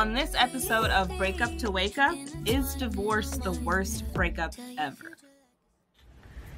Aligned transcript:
On 0.00 0.14
this 0.14 0.34
episode 0.34 0.88
of 0.88 1.14
Breakup 1.18 1.58
to 1.58 1.70
Wake 1.70 1.98
Up, 1.98 2.16
is 2.46 2.74
divorce 2.74 3.32
the 3.32 3.52
worst 3.52 4.10
breakup 4.14 4.54
ever? 4.78 5.14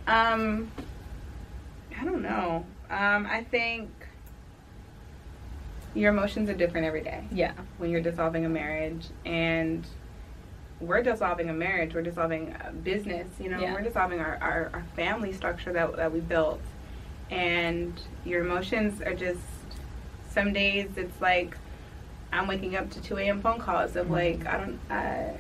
Um, 0.06 0.70
I 2.00 2.04
don't 2.04 2.22
know. 2.22 2.64
Um, 2.88 3.26
I 3.28 3.42
think 3.50 3.90
your 5.92 6.12
emotions 6.12 6.48
are 6.50 6.54
different 6.54 6.86
every 6.86 7.00
day 7.00 7.24
Yeah. 7.32 7.50
when 7.78 7.90
you're 7.90 8.00
dissolving 8.00 8.44
a 8.44 8.48
marriage, 8.48 9.08
and 9.24 9.84
we're 10.78 11.02
dissolving 11.02 11.50
a 11.50 11.52
marriage. 11.52 11.94
We're 11.94 12.02
dissolving 12.02 12.54
a 12.64 12.70
business. 12.70 13.26
You 13.40 13.48
know, 13.48 13.58
Yeah. 13.58 13.72
we're 13.72 13.82
dissolving 13.82 14.20
our, 14.20 14.38
our, 14.40 14.70
our 14.72 14.84
family 14.94 15.32
structure 15.32 15.72
that 15.72 15.96
that 15.96 16.12
we 16.12 16.20
built, 16.20 16.60
and 17.28 18.00
your 18.24 18.42
emotions 18.44 19.02
are 19.02 19.14
just. 19.14 19.40
Some 20.30 20.52
days 20.52 20.90
it's 20.96 21.20
like 21.20 21.56
I'm 22.32 22.46
waking 22.46 22.76
up 22.76 22.90
to 22.90 23.00
2 23.00 23.18
a.m. 23.18 23.42
phone 23.42 23.60
calls 23.60 23.94
of 23.96 24.10
like 24.10 24.46
I 24.46 24.56
don't 24.56 24.80
I 24.90 25.34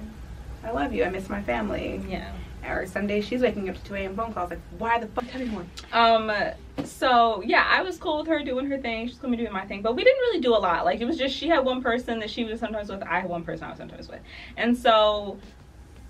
I 0.64 0.70
love 0.70 0.92
you. 0.92 1.04
I 1.04 1.08
miss 1.08 1.28
my 1.28 1.42
family. 1.42 2.00
Yeah. 2.08 2.32
Or 2.64 2.86
some 2.86 3.08
days 3.08 3.24
she's 3.24 3.40
waking 3.40 3.68
up 3.68 3.76
to 3.76 3.84
2 3.84 3.94
a.m. 3.96 4.14
phone 4.14 4.32
calls 4.32 4.50
like, 4.50 4.60
why 4.78 5.00
the 5.00 5.08
fuck 5.08 5.26
tell 5.28 5.40
me 5.40 5.46
more? 5.46 5.66
Um. 5.92 6.30
So 6.84 7.42
yeah, 7.44 7.66
I 7.68 7.82
was 7.82 7.98
cool 7.98 8.18
with 8.18 8.28
her 8.28 8.42
doing 8.44 8.66
her 8.66 8.78
thing. 8.78 9.08
She's 9.08 9.18
gonna 9.18 9.36
be 9.36 9.42
doing 9.42 9.52
my 9.52 9.66
thing, 9.66 9.82
but 9.82 9.96
we 9.96 10.04
didn't 10.04 10.20
really 10.20 10.40
do 10.40 10.54
a 10.54 10.58
lot. 10.58 10.84
Like 10.84 11.00
it 11.00 11.04
was 11.06 11.18
just 11.18 11.34
she 11.34 11.48
had 11.48 11.64
one 11.64 11.82
person 11.82 12.20
that 12.20 12.30
she 12.30 12.44
was 12.44 12.60
sometimes 12.60 12.88
with. 12.88 13.02
I 13.02 13.20
had 13.20 13.28
one 13.28 13.42
person 13.42 13.64
I 13.64 13.70
was 13.70 13.78
sometimes 13.78 14.08
with, 14.08 14.20
and 14.56 14.76
so 14.76 15.38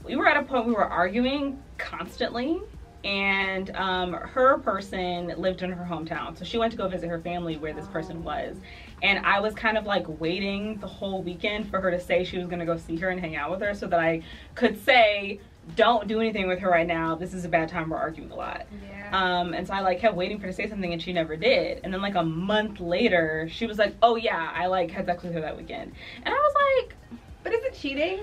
we 0.05 0.17
were 0.17 0.29
at 0.29 0.37
a 0.37 0.43
point 0.43 0.67
we 0.67 0.73
were 0.73 0.85
arguing 0.85 1.63
constantly. 1.79 2.61
And 3.05 3.75
um, 3.75 4.13
her 4.13 4.59
person 4.59 5.35
lived 5.37 5.63
in 5.63 5.73
her 5.73 5.85
hometown, 5.85 6.39
so 6.39 6.45
she 6.45 6.57
went 6.59 6.71
to 6.73 6.79
go 6.79 6.87
visit 6.89 7.09
her 7.09 7.21
family 7.21 7.57
where 7.57 7.73
this 7.73 7.87
person 7.89 8.23
was. 8.23 8.57
And 9.03 9.27
I 9.27 9.41
was 9.41 9.55
kind 9.55 9.77
of 9.77 9.87
like 9.87 10.05
waiting 10.21 10.77
the 10.79 10.87
whole 10.87 11.23
weekend 11.23 11.69
for 11.69 11.81
her 11.81 11.91
to 11.91 11.99
say 11.99 12.23
she 12.23 12.39
was 12.39 12.47
gonna 12.47 12.67
go 12.67 12.77
see 12.77 12.97
her 12.97 13.09
and 13.09 13.19
hang 13.19 13.35
out 13.35 13.51
with 13.51 13.61
her, 13.61 13.75
so 13.75 13.89
that 13.89 13.99
I 13.99 14.23
could 14.55 14.83
say, 14.85 15.41
"Don't 15.75 16.07
do 16.07 16.21
anything 16.21 16.47
with 16.47 16.61
her 16.61 16.71
right 16.71 16.87
now. 16.87 17.17
This 17.17 17.35
is 17.35 17.45
a 17.45 17.49
bad 17.49 17.69
time. 17.69 17.91
We're 17.91 17.97
arguing 17.97 18.31
a 18.31 18.37
lot." 18.37 18.67
Yeah. 18.89 19.11
Um, 19.13 19.53
and 19.53 19.67
so 19.67 19.75
I 19.75 19.81
like 19.81 19.99
kept 19.99 20.15
waiting 20.15 20.39
for 20.39 20.47
her 20.47 20.53
to 20.53 20.57
say 20.57 20.69
something, 20.69 20.93
and 20.93 21.03
she 21.03 21.13
never 21.13 21.35
did. 21.37 21.81
And 21.83 21.93
then 21.93 22.03
like 22.03 22.15
a 22.15 22.23
month 22.23 22.79
later, 22.79 23.49
she 23.51 23.67
was 23.67 23.79
like, 23.79 23.97
"Oh 24.01 24.15
yeah, 24.15 24.53
I 24.55 24.67
like 24.67 24.93
had 24.93 25.07
sex 25.07 25.25
with 25.25 25.33
her 25.33 25.41
that 25.41 25.57
weekend." 25.57 25.93
And 26.25 26.33
I 26.33 26.39
was 26.39 26.55
like, 26.55 26.95
but 27.43 27.53
is 27.53 27.65
it 27.65 27.75
cheating? 27.75 28.21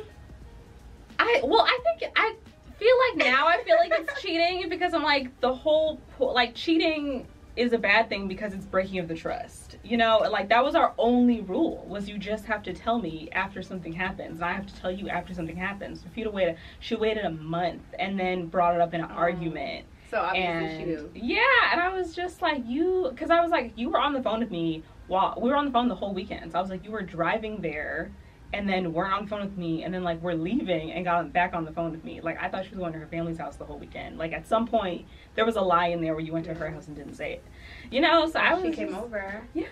I 1.18 1.42
well, 1.44 1.62
I 1.62 1.80
think 1.84 2.12
I 2.16 2.36
feel 2.80 2.96
like 3.10 3.28
now 3.30 3.48
I 3.48 3.62
feel 3.64 3.76
like 3.78 3.92
it's 3.94 4.22
cheating 4.22 4.68
because 4.70 4.94
I'm 4.94 5.04
like 5.04 5.40
the 5.42 5.54
whole 5.54 6.00
like 6.20 6.56
cheating 6.56 7.28
is 7.56 7.74
a 7.74 7.78
bad 7.78 8.08
thing 8.08 8.28
because 8.30 8.54
it's 8.54 8.66
breaking 8.66 9.00
of 9.00 9.08
the 9.10 9.16
trust. 9.16 9.76
You 9.84 9.98
know, 9.98 10.20
like 10.32 10.48
that 10.50 10.64
was 10.64 10.76
our 10.76 10.94
only 10.98 11.42
rule 11.42 11.86
was 11.90 12.08
you 12.08 12.18
just 12.18 12.46
have 12.46 12.64
to 12.64 12.74
tell 12.74 13.00
me 13.00 13.28
after 13.34 13.62
something 13.62 13.92
happens, 13.92 14.38
and 14.38 14.46
I 14.46 14.54
have 14.54 14.66
to 14.68 14.76
tell 14.82 14.92
you 14.92 15.10
after 15.10 15.34
something 15.34 15.58
happens. 15.58 16.02
For 16.04 16.18
you 16.20 16.24
to 16.26 16.32
wait, 16.32 16.48
a, 16.48 16.56
she 16.80 16.96
waited 16.96 17.26
a 17.26 17.32
month 17.32 17.82
and 18.00 18.18
then 18.20 18.48
brought 18.48 18.76
it 18.76 18.82
up 18.82 18.94
in 18.94 19.02
an 19.02 19.10
Oh. 19.12 19.16
argument. 19.16 19.86
So 20.10 20.20
obviously 20.22 20.48
and 20.50 20.78
she 20.80 20.86
knew. 20.86 21.12
yeah, 21.36 21.72
and 21.72 21.82
I 21.82 21.90
was 21.90 22.16
just 22.16 22.42
like, 22.42 22.64
you, 22.66 23.08
because 23.12 23.30
I 23.30 23.42
was 23.42 23.52
like, 23.52 23.74
you 23.76 23.90
were 23.90 24.00
on 24.00 24.14
the 24.14 24.24
phone 24.24 24.40
with 24.40 24.50
me 24.52 24.82
while 25.08 25.38
we 25.40 25.50
were 25.50 25.56
on 25.56 25.66
the 25.66 25.72
phone 25.72 25.88
the 25.88 25.96
whole 25.96 26.14
weekend. 26.14 26.52
So 26.54 26.58
I 26.58 26.62
was 26.62 26.72
like, 26.72 26.84
you 26.86 26.92
were 26.92 27.04
driving 27.04 27.62
there, 27.62 28.12
and 28.52 28.68
then 28.68 28.94
weren't 28.94 29.14
on 29.14 29.24
the 29.24 29.30
phone 29.30 29.42
with 29.42 29.58
me, 29.58 29.84
and 29.84 29.94
then 29.94 30.04
like 30.04 30.22
we're 30.22 30.34
leaving 30.34 30.92
and 30.92 31.06
got 31.06 31.32
back 31.32 31.54
on 31.54 31.66
the 31.66 31.72
phone 31.72 31.92
with 31.92 32.04
me. 32.04 32.20
Like 32.22 32.42
I 32.42 32.50
thought 32.50 32.64
she 32.66 32.72
was 32.72 32.80
going 32.80 32.94
to 32.94 33.00
her 33.00 33.08
family's 33.08 33.38
house 33.38 33.56
the 33.58 33.66
whole 33.66 33.78
weekend. 33.78 34.18
Like 34.18 34.34
at 34.34 34.48
some 34.48 34.66
point 34.68 35.06
there 35.36 35.46
was 35.46 35.56
a 35.56 35.62
lie 35.62 35.88
in 35.88 36.02
there 36.02 36.14
where 36.14 36.24
you 36.24 36.34
went 36.34 36.46
to 36.46 36.54
her 36.54 36.70
house 36.72 36.88
and 36.88 36.96
didn't 36.96 37.14
say 37.16 37.34
it. 37.34 37.44
You 37.92 38.02
know, 38.02 38.28
so 38.30 38.40
I 38.40 38.54
was. 38.54 38.64
she 38.64 38.72
came 38.72 38.90
just- 38.90 39.00
over. 39.02 39.42
Yeah. 39.54 39.66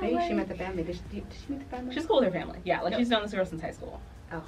Maybe 0.00 0.18
she 0.26 0.32
met 0.34 0.48
the 0.48 0.54
family. 0.54 0.82
Did 0.84 0.96
she, 0.96 1.02
did 1.20 1.26
she 1.46 1.52
meet 1.52 1.58
the 1.60 1.76
family? 1.76 1.94
She's 1.94 2.06
cool 2.06 2.16
with 2.20 2.26
her 2.26 2.30
family. 2.38 2.60
Yeah, 2.64 2.80
like 2.82 2.94
she's 2.94 3.08
known 3.08 3.22
this 3.22 3.32
girl 3.32 3.44
since 3.44 3.60
high 3.62 3.72
school. 3.72 4.00
Oh. 4.32 4.42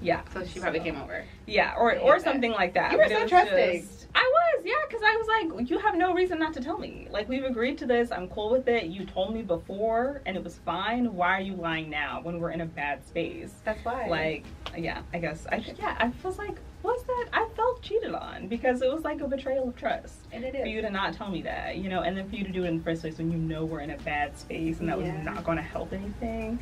Yeah. 0.00 0.20
So 0.32 0.44
she 0.44 0.60
probably 0.60 0.80
So- 0.80 0.84
came 0.84 0.96
over. 1.00 1.24
Yeah, 1.46 1.74
or 1.76 1.98
or 1.98 2.14
that. 2.18 2.22
something 2.22 2.52
like 2.52 2.74
that. 2.74 2.92
You 2.92 2.98
were 2.98 3.08
so 3.08 3.26
trusting. 3.26 3.80
just- 3.82 3.96
I 4.12 4.28
was, 4.56 4.64
yeah, 4.64 4.74
because 4.88 5.02
I 5.04 5.14
was 5.16 5.28
like, 5.60 5.70
you 5.70 5.78
have 5.78 5.94
no 5.96 6.12
reason 6.12 6.40
not 6.40 6.52
to 6.54 6.60
tell 6.60 6.78
me. 6.78 7.06
Like 7.10 7.28
we've 7.28 7.44
agreed 7.44 7.78
to 7.78 7.86
this. 7.86 8.10
I'm 8.10 8.26
cool 8.28 8.50
with 8.50 8.66
it. 8.66 8.86
You 8.86 9.04
told 9.06 9.32
me 9.34 9.42
before, 9.42 10.20
and 10.26 10.36
it 10.36 10.42
was 10.42 10.58
fine. 10.64 11.14
Why 11.14 11.38
are 11.38 11.40
you 11.40 11.54
lying 11.54 11.90
now 11.90 12.20
when 12.22 12.40
we're 12.40 12.50
in 12.50 12.60
a 12.60 12.66
bad 12.66 13.06
space? 13.06 13.52
That's 13.64 13.84
why. 13.84 14.08
Like, 14.08 14.44
yeah, 14.76 15.02
I 15.14 15.18
guess. 15.18 15.46
I 15.52 15.56
yeah, 15.78 15.96
I 16.00 16.12
was 16.26 16.38
like, 16.38 16.58
what's 16.82 17.04
that? 17.04 17.26
I 17.32 17.46
felt 17.54 17.82
cheated 17.82 18.12
on 18.12 18.48
because 18.48 18.82
it 18.82 18.92
was 18.92 19.04
like 19.04 19.20
a 19.20 19.28
betrayal 19.28 19.68
of 19.68 19.76
trust. 19.76 20.16
and 20.32 20.42
it 20.44 20.56
For 20.60 20.66
you 20.66 20.82
to 20.82 20.90
not 20.90 21.14
tell 21.14 21.30
me 21.30 21.42
that, 21.42 21.76
you 21.76 21.88
know, 21.88 22.00
and 22.02 22.16
then 22.16 22.28
for 22.28 22.34
you 22.34 22.42
to 22.44 22.50
do 22.50 22.64
it 22.64 22.68
in 22.68 22.78
the 22.78 22.84
first 22.84 23.02
place 23.02 23.18
when 23.18 23.30
you 23.30 23.38
know 23.38 23.64
we're 23.64 23.80
in 23.80 23.90
a 23.90 23.98
bad 23.98 24.36
space 24.36 24.80
and 24.80 24.88
that 24.88 24.98
Yeah. 24.98 25.14
was 25.14 25.24
not 25.24 25.44
going 25.44 25.56
to 25.58 25.62
help 25.62 25.92
anything, 25.92 26.58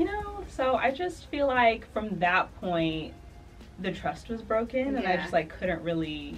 you 0.00 0.06
know. 0.06 0.42
So 0.48 0.74
I 0.76 0.90
just 0.90 1.26
feel 1.26 1.46
like 1.46 1.90
from 1.92 2.18
that 2.18 2.52
point, 2.60 3.12
the 3.78 3.92
trust 3.92 4.28
was 4.28 4.42
broken, 4.42 4.96
and 4.96 5.06
I 5.06 5.16
just 5.18 5.32
like 5.32 5.48
couldn't 5.58 5.82
really 5.82 6.34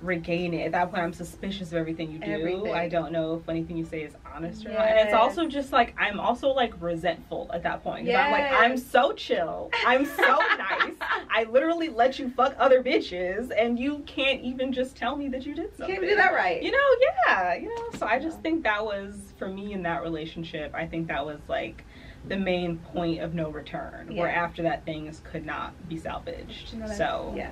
regain 0.00 0.54
it. 0.54 0.66
At 0.66 0.72
that 0.72 0.90
point, 0.92 1.02
I'm 1.02 1.12
suspicious 1.12 1.72
of 1.72 1.74
everything 1.78 2.12
you 2.12 2.18
do. 2.20 2.30
Everything. 2.30 2.72
I 2.72 2.88
don't 2.88 3.10
know 3.10 3.34
if 3.34 3.48
anything 3.48 3.76
you 3.76 3.84
say 3.84 4.02
is 4.02 4.12
honest 4.32 4.64
or 4.64 4.68
not. 4.72 4.86
And 4.86 5.00
it's 5.00 5.12
also 5.14 5.48
just 5.48 5.72
like 5.72 5.92
I'm 5.98 6.20
also 6.20 6.50
like 6.50 6.72
resentful 6.80 7.50
at 7.52 7.64
that 7.64 7.82
point. 7.82 8.06
'Cause 8.06 8.14
I'm 8.14 8.30
like 8.30 8.52
I'm 8.52 8.76
so 8.76 9.12
chill. 9.12 9.70
I'm 9.84 10.06
so 10.06 10.22
nice. 10.58 10.94
I 11.30 11.46
literally 11.50 11.88
let 11.88 12.18
you 12.18 12.30
fuck 12.30 12.54
other 12.58 12.80
bitches, 12.82 13.50
and 13.58 13.76
you 13.78 14.04
can't 14.06 14.40
even 14.42 14.72
just 14.72 14.94
tell 14.94 15.16
me 15.16 15.28
that 15.30 15.44
you 15.44 15.54
did 15.54 15.64
You 15.64 15.70
something. 15.78 15.86
can't 15.96 16.04
even 16.04 16.08
do 16.10 16.22
that 16.22 16.32
right. 16.32 16.62
You 16.62 16.70
know, 16.70 16.88
yeah, 17.26 17.54
you 17.54 17.68
know. 17.68 17.98
So 17.98 18.06
I 18.06 18.20
just 18.20 18.40
think 18.40 18.62
that 18.62 18.84
was 18.84 19.16
for 19.36 19.48
me 19.48 19.72
in 19.72 19.82
that 19.82 20.02
relationship. 20.02 20.72
I 20.74 20.86
think 20.86 21.08
that 21.08 21.26
was 21.26 21.40
like 21.48 21.84
the 22.28 22.36
main 22.36 22.78
point 22.78 23.20
of 23.20 23.34
no 23.34 23.50
return, 23.50 24.14
where 24.14 24.30
after 24.30 24.62
that 24.62 24.84
things 24.84 25.22
could 25.30 25.44
not 25.44 25.72
be 25.88 25.98
salvaged. 25.98 26.72
You 26.72 26.80
know, 26.80 26.92
so 26.92 27.32
yeah. 27.36 27.50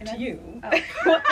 And 0.00 0.08
to 0.10 0.18
you. 0.18 0.60
Oh. 0.62 0.80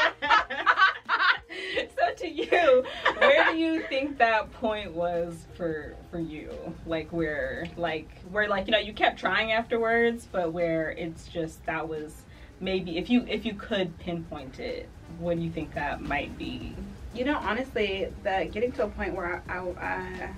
so 1.97 2.15
to 2.16 2.28
you, 2.28 2.84
where 3.19 3.53
do 3.53 3.59
you 3.59 3.82
think 3.82 4.19
that 4.19 4.53
point 4.53 4.92
was 4.92 5.47
for 5.56 5.94
for 6.10 6.19
you? 6.19 6.50
Like 6.87 7.10
where 7.10 7.66
like 7.76 8.09
where 8.31 8.48
like 8.48 8.66
you 8.66 8.72
know 8.72 8.78
you 8.78 8.92
kept 8.92 9.19
trying 9.19 9.53
afterwards, 9.53 10.26
but 10.31 10.53
where 10.53 10.91
it's 10.92 11.28
just 11.28 11.65
that 11.66 11.88
was 11.88 12.22
maybe 12.60 12.98
if 12.98 13.10
you 13.10 13.25
if 13.28 13.44
you 13.44 13.54
could 13.54 13.98
pinpoint 13.98 14.60
it, 14.60 14.88
what 15.19 15.36
do 15.36 15.42
you 15.42 15.50
think 15.50 15.75
that 15.75 16.00
might 16.00 16.36
be? 16.38 16.75
You 17.15 17.25
know, 17.25 17.38
honestly, 17.38 18.09
the 18.22 18.48
getting 18.50 18.72
to 18.72 18.84
a 18.84 18.88
point 18.88 19.15
where 19.15 19.42
I, 19.48 19.59
I, 19.59 19.60
I 19.81 20.31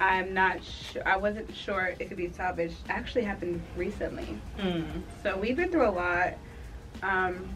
I'm 0.00 0.34
not 0.34 0.62
sure. 0.62 1.02
I 1.06 1.16
wasn't 1.16 1.54
sure 1.54 1.94
it 1.98 2.08
could 2.08 2.16
be 2.16 2.30
salvaged. 2.30 2.76
Actually, 2.88 3.24
happened 3.24 3.62
recently. 3.76 4.38
Mm. 4.58 5.02
So 5.22 5.36
we've 5.38 5.56
been 5.56 5.70
through 5.70 5.88
a 5.88 5.90
lot. 5.90 6.34
Um, 7.02 7.48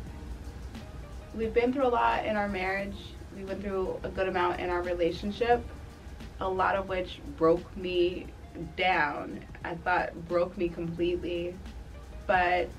we've 1.34 1.53
been 1.53 1.73
through 1.73 1.87
a 1.87 1.89
lot 1.89 2.25
in 2.25 2.37
our 2.37 2.49
marriage. 2.49 2.97
We 3.37 3.45
went 3.45 3.62
through 3.62 4.01
a 4.03 4.09
good 4.09 4.28
amount 4.28 4.61
in 4.61 4.71
our 4.71 4.83
relationship. 4.83 5.62
A 6.41 6.49
lot 6.49 6.77
of 6.77 6.89
which 6.89 7.21
broke 7.37 7.77
me 7.77 8.27
down. 8.77 9.45
I 9.65 9.75
thought 9.75 10.15
broke 10.27 10.57
me 10.57 10.71
completely. 10.71 11.55
But 12.27 12.71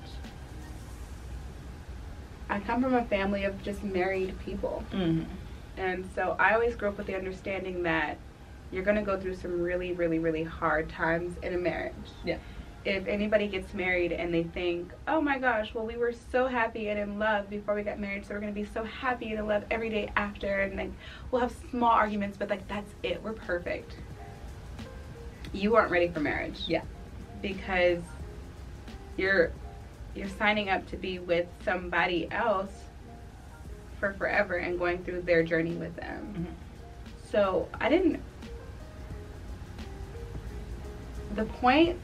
I 2.50 2.58
come 2.60 2.82
from 2.82 2.94
a 2.94 3.04
family 3.04 3.44
of 3.44 3.62
just 3.62 3.84
married 3.84 4.38
people. 4.40 4.82
Mm. 4.92 5.26
And 5.76 6.08
so 6.14 6.36
I 6.38 6.54
always 6.54 6.74
grew 6.74 6.88
up 6.88 6.98
with 6.98 7.06
the 7.06 7.14
understanding 7.14 7.84
that 7.84 8.18
you're 8.72 8.82
going 8.82 8.96
to 8.96 9.02
go 9.02 9.20
through 9.20 9.36
some 9.36 9.60
really, 9.60 9.92
really, 9.92 10.18
really 10.18 10.42
hard 10.42 10.88
times 10.88 11.36
in 11.42 11.54
a 11.54 11.58
marriage. 11.58 11.94
Yeah. 12.24 12.38
If 12.84 13.06
anybody 13.06 13.46
gets 13.46 13.72
married 13.74 14.10
and 14.10 14.34
they 14.34 14.42
think, 14.42 14.90
oh 15.06 15.20
my 15.20 15.38
gosh, 15.38 15.72
well, 15.72 15.86
we 15.86 15.96
were 15.96 16.12
so 16.32 16.48
happy 16.48 16.88
and 16.88 16.98
in 16.98 17.18
love 17.18 17.48
before 17.48 17.76
we 17.76 17.82
got 17.82 18.00
married, 18.00 18.26
so 18.26 18.34
we're 18.34 18.40
going 18.40 18.52
to 18.52 18.60
be 18.60 18.66
so 18.66 18.82
happy 18.82 19.30
and 19.30 19.38
in 19.38 19.46
love 19.46 19.62
every 19.70 19.88
day 19.88 20.10
after, 20.16 20.62
and 20.62 20.76
like 20.76 20.90
we'll 21.30 21.42
have 21.42 21.54
small 21.70 21.92
arguments, 21.92 22.36
but 22.36 22.50
like 22.50 22.66
that's 22.66 22.90
it, 23.04 23.22
we're 23.22 23.34
perfect. 23.34 23.94
You 25.52 25.76
aren't 25.76 25.92
ready 25.92 26.08
for 26.08 26.18
marriage. 26.18 26.62
Yeah. 26.66 26.82
Because 27.40 28.02
you're 29.16 29.52
you're 30.14 30.28
signing 30.28 30.68
up 30.68 30.88
to 30.90 30.96
be 30.96 31.18
with 31.18 31.46
somebody 31.64 32.26
else 32.32 32.72
for 34.00 34.12
forever 34.14 34.56
and 34.56 34.78
going 34.78 35.04
through 35.04 35.22
their 35.22 35.42
journey 35.42 35.74
with 35.74 35.94
them. 35.94 36.48
Mhm. 36.48 37.30
So 37.30 37.68
I 37.80 37.88
didn't. 37.88 38.20
The 41.34 41.44
point 41.44 41.98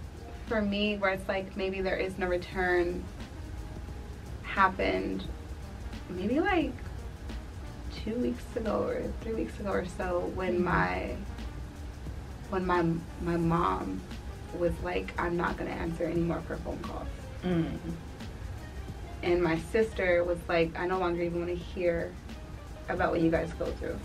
for 0.47 0.63
me 0.63 0.97
where 0.97 1.11
it's 1.11 1.29
like 1.29 1.57
maybe 1.57 1.81
there 1.83 1.97
is 1.97 2.17
no 2.19 2.27
return 2.27 3.05
happened 4.43 5.25
maybe 6.09 6.41
like 6.41 6.73
two 8.05 8.15
weeks 8.15 8.45
ago 8.57 8.83
or 8.85 9.03
three 9.21 9.35
weeks 9.35 9.59
ago 9.61 9.71
or 9.71 9.85
so 9.85 10.31
when 10.35 10.59
Mhm. 10.61 10.65
my 10.65 11.17
when 12.51 12.67
my 12.67 12.83
my 13.23 13.37
mom 13.37 14.01
was 14.59 14.73
like 14.83 15.13
I'm 15.19 15.37
not 15.37 15.59
gonna 15.59 15.71
answer 15.71 16.05
any 16.05 16.23
more 16.23 16.39
of 16.39 16.47
her 16.47 16.57
phone 16.57 16.79
calls 16.79 17.07
Mm. 17.45 17.79
and 19.23 19.43
my 19.43 19.59
sister 19.59 20.25
was 20.25 20.39
like, 20.49 20.77
I 20.79 20.87
no 20.87 20.99
longer 20.99 21.23
even 21.23 21.41
want 21.47 21.51
to 21.51 21.55
hear 21.57 22.13
about 22.89 23.11
what 23.13 23.21
you 23.21 23.31
guys 23.31 23.53
go 23.59 23.67
through. 23.67 23.99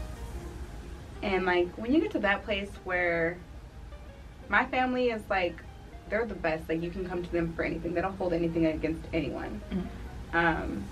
And 1.24 1.46
like 1.46 1.70
when 1.78 1.94
you 1.94 2.02
get 2.02 2.12
to 2.12 2.20
that 2.20 2.44
place 2.44 2.70
where 2.84 3.38
my 4.50 4.66
family 4.66 5.10
is 5.10 5.22
like 5.30 5.62
they're 6.10 6.26
the 6.26 6.36
best. 6.36 6.68
Like 6.70 6.82
you 6.84 6.90
can 6.92 7.08
come 7.08 7.24
to 7.24 7.32
them 7.32 7.54
for 7.54 7.64
anything. 7.64 7.94
They 7.94 8.02
don't 8.02 8.16
hold 8.18 8.34
anything 8.34 8.66
against 8.66 9.02
anyone. 9.14 9.62
Mhm. 9.72 9.88
Um, 10.36 10.84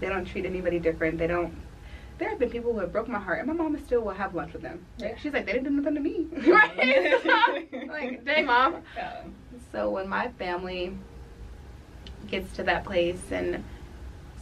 they 0.00 0.08
don't 0.08 0.24
treat 0.24 0.44
anybody 0.46 0.78
different. 0.78 1.18
They 1.18 1.26
don't. 1.26 1.54
There 2.18 2.30
have 2.30 2.38
been 2.38 2.48
people 2.50 2.72
who 2.72 2.78
have 2.78 2.92
broke 2.92 3.08
my 3.08 3.18
heart, 3.18 3.40
and 3.40 3.46
my 3.48 3.52
mom 3.52 3.78
still 3.84 4.00
will 4.00 4.14
have 4.14 4.34
lunch 4.34 4.52
with 4.54 4.62
them. 4.62 4.84
Like, 4.98 5.10
Yeah. 5.10 5.16
She's 5.18 5.32
like, 5.34 5.44
they 5.44 5.52
didn't 5.52 5.64
do 5.64 5.70
nothing 5.70 5.94
to 5.96 6.00
me, 6.00 6.26
right? 6.50 7.68
Like, 7.88 8.24
dang, 8.24 8.46
mom. 8.46 8.76
Yeah. 8.96 9.22
So 9.72 9.90
when 9.90 10.08
my 10.08 10.28
family 10.38 10.96
gets 12.28 12.52
to 12.56 12.62
that 12.64 12.84
place, 12.84 13.20
and 13.30 13.62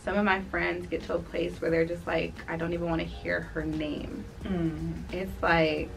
some 0.04 0.16
of 0.16 0.24
my 0.24 0.40
friends 0.42 0.86
get 0.86 1.02
to 1.04 1.14
a 1.14 1.18
place 1.18 1.60
where 1.60 1.70
they're 1.70 1.84
just 1.84 2.06
like, 2.06 2.34
I 2.48 2.56
don't 2.56 2.72
even 2.74 2.88
want 2.88 3.00
to 3.00 3.06
hear 3.06 3.40
her 3.40 3.64
name. 3.64 4.24
Mm. 4.44 5.12
It's 5.12 5.42
like. 5.42 5.90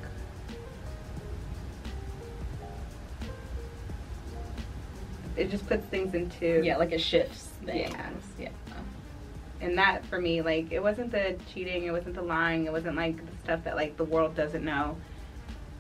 It 5.38 5.50
just 5.52 5.68
puts 5.68 5.86
things 5.88 6.14
into 6.14 6.62
Yeah, 6.64 6.78
like 6.78 6.92
it 6.92 7.02
shifts 7.02 7.50
things. 7.66 7.92
Yeah. 7.92 8.10
Yeah. 8.40 8.50
and 9.62 9.78
that 9.78 10.06
for 10.06 10.20
me 10.22 10.42
like 10.42 10.72
it 10.72 10.82
wasn't 10.82 11.12
the 11.12 11.36
cheating 11.52 11.84
it 11.86 11.92
wasn't 11.92 12.14
the 12.16 12.22
lying 12.22 12.66
it 12.66 12.72
wasn't 12.72 12.96
like 12.96 13.18
the 13.18 13.38
stuff 13.44 13.64
that 13.64 13.76
like 13.76 13.98
the 13.98 14.04
world 14.04 14.36
doesn't 14.36 14.64
know 14.64 14.96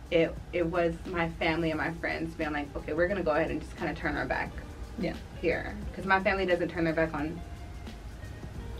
it 0.09 0.33
it 0.51 0.65
was 0.65 0.95
my 1.05 1.29
family 1.33 1.69
and 1.69 1.77
my 1.79 1.91
friends 1.95 2.33
being 2.33 2.51
like 2.51 2.67
okay 2.75 2.93
we're 2.93 3.07
gonna 3.07 3.21
go 3.21 3.31
ahead 3.31 3.51
and 3.51 3.61
just 3.61 3.75
kind 3.77 3.91
of 3.91 3.95
turn 3.97 4.15
our 4.17 4.25
back 4.25 4.51
Yeah. 4.97 5.13
here 5.41 5.75
because 5.91 6.05
my 6.05 6.21
family 6.23 6.45
doesn't 6.47 6.69
turn 6.69 6.85
their 6.85 6.93
back 6.93 7.13
on 7.13 7.39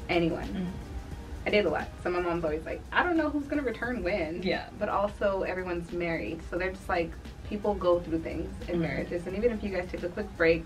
anyone 0.09 0.47
Mhm. 0.47 0.68
i 1.45 1.50
did 1.51 1.65
a 1.65 1.69
lot 1.69 1.88
so 2.03 2.09
my 2.09 2.19
mom's 2.19 2.44
always 2.44 2.65
like 2.65 2.81
i 2.91 3.03
don't 3.03 3.18
know 3.18 3.29
who's 3.29 3.45
gonna 3.45 3.62
return 3.62 4.01
when 4.03 4.41
Yeah. 4.41 4.65
but 4.79 4.89
also 4.89 5.41
everyone's 5.44 5.91
married 5.91 6.41
so 6.50 6.57
they're 6.57 6.71
just 6.71 6.89
like 6.89 7.12
people 7.50 7.74
go 7.74 8.00
through 8.00 8.20
things 8.20 8.54
in 8.70 8.78
Mhm. 8.78 8.82
marriages 8.82 9.26
and 9.28 9.36
even 9.36 9.52
if 9.52 9.64
you 9.64 9.70
guys 9.70 9.88
take 9.92 10.04
a 10.04 10.10
quick 10.10 10.28
break 10.38 10.64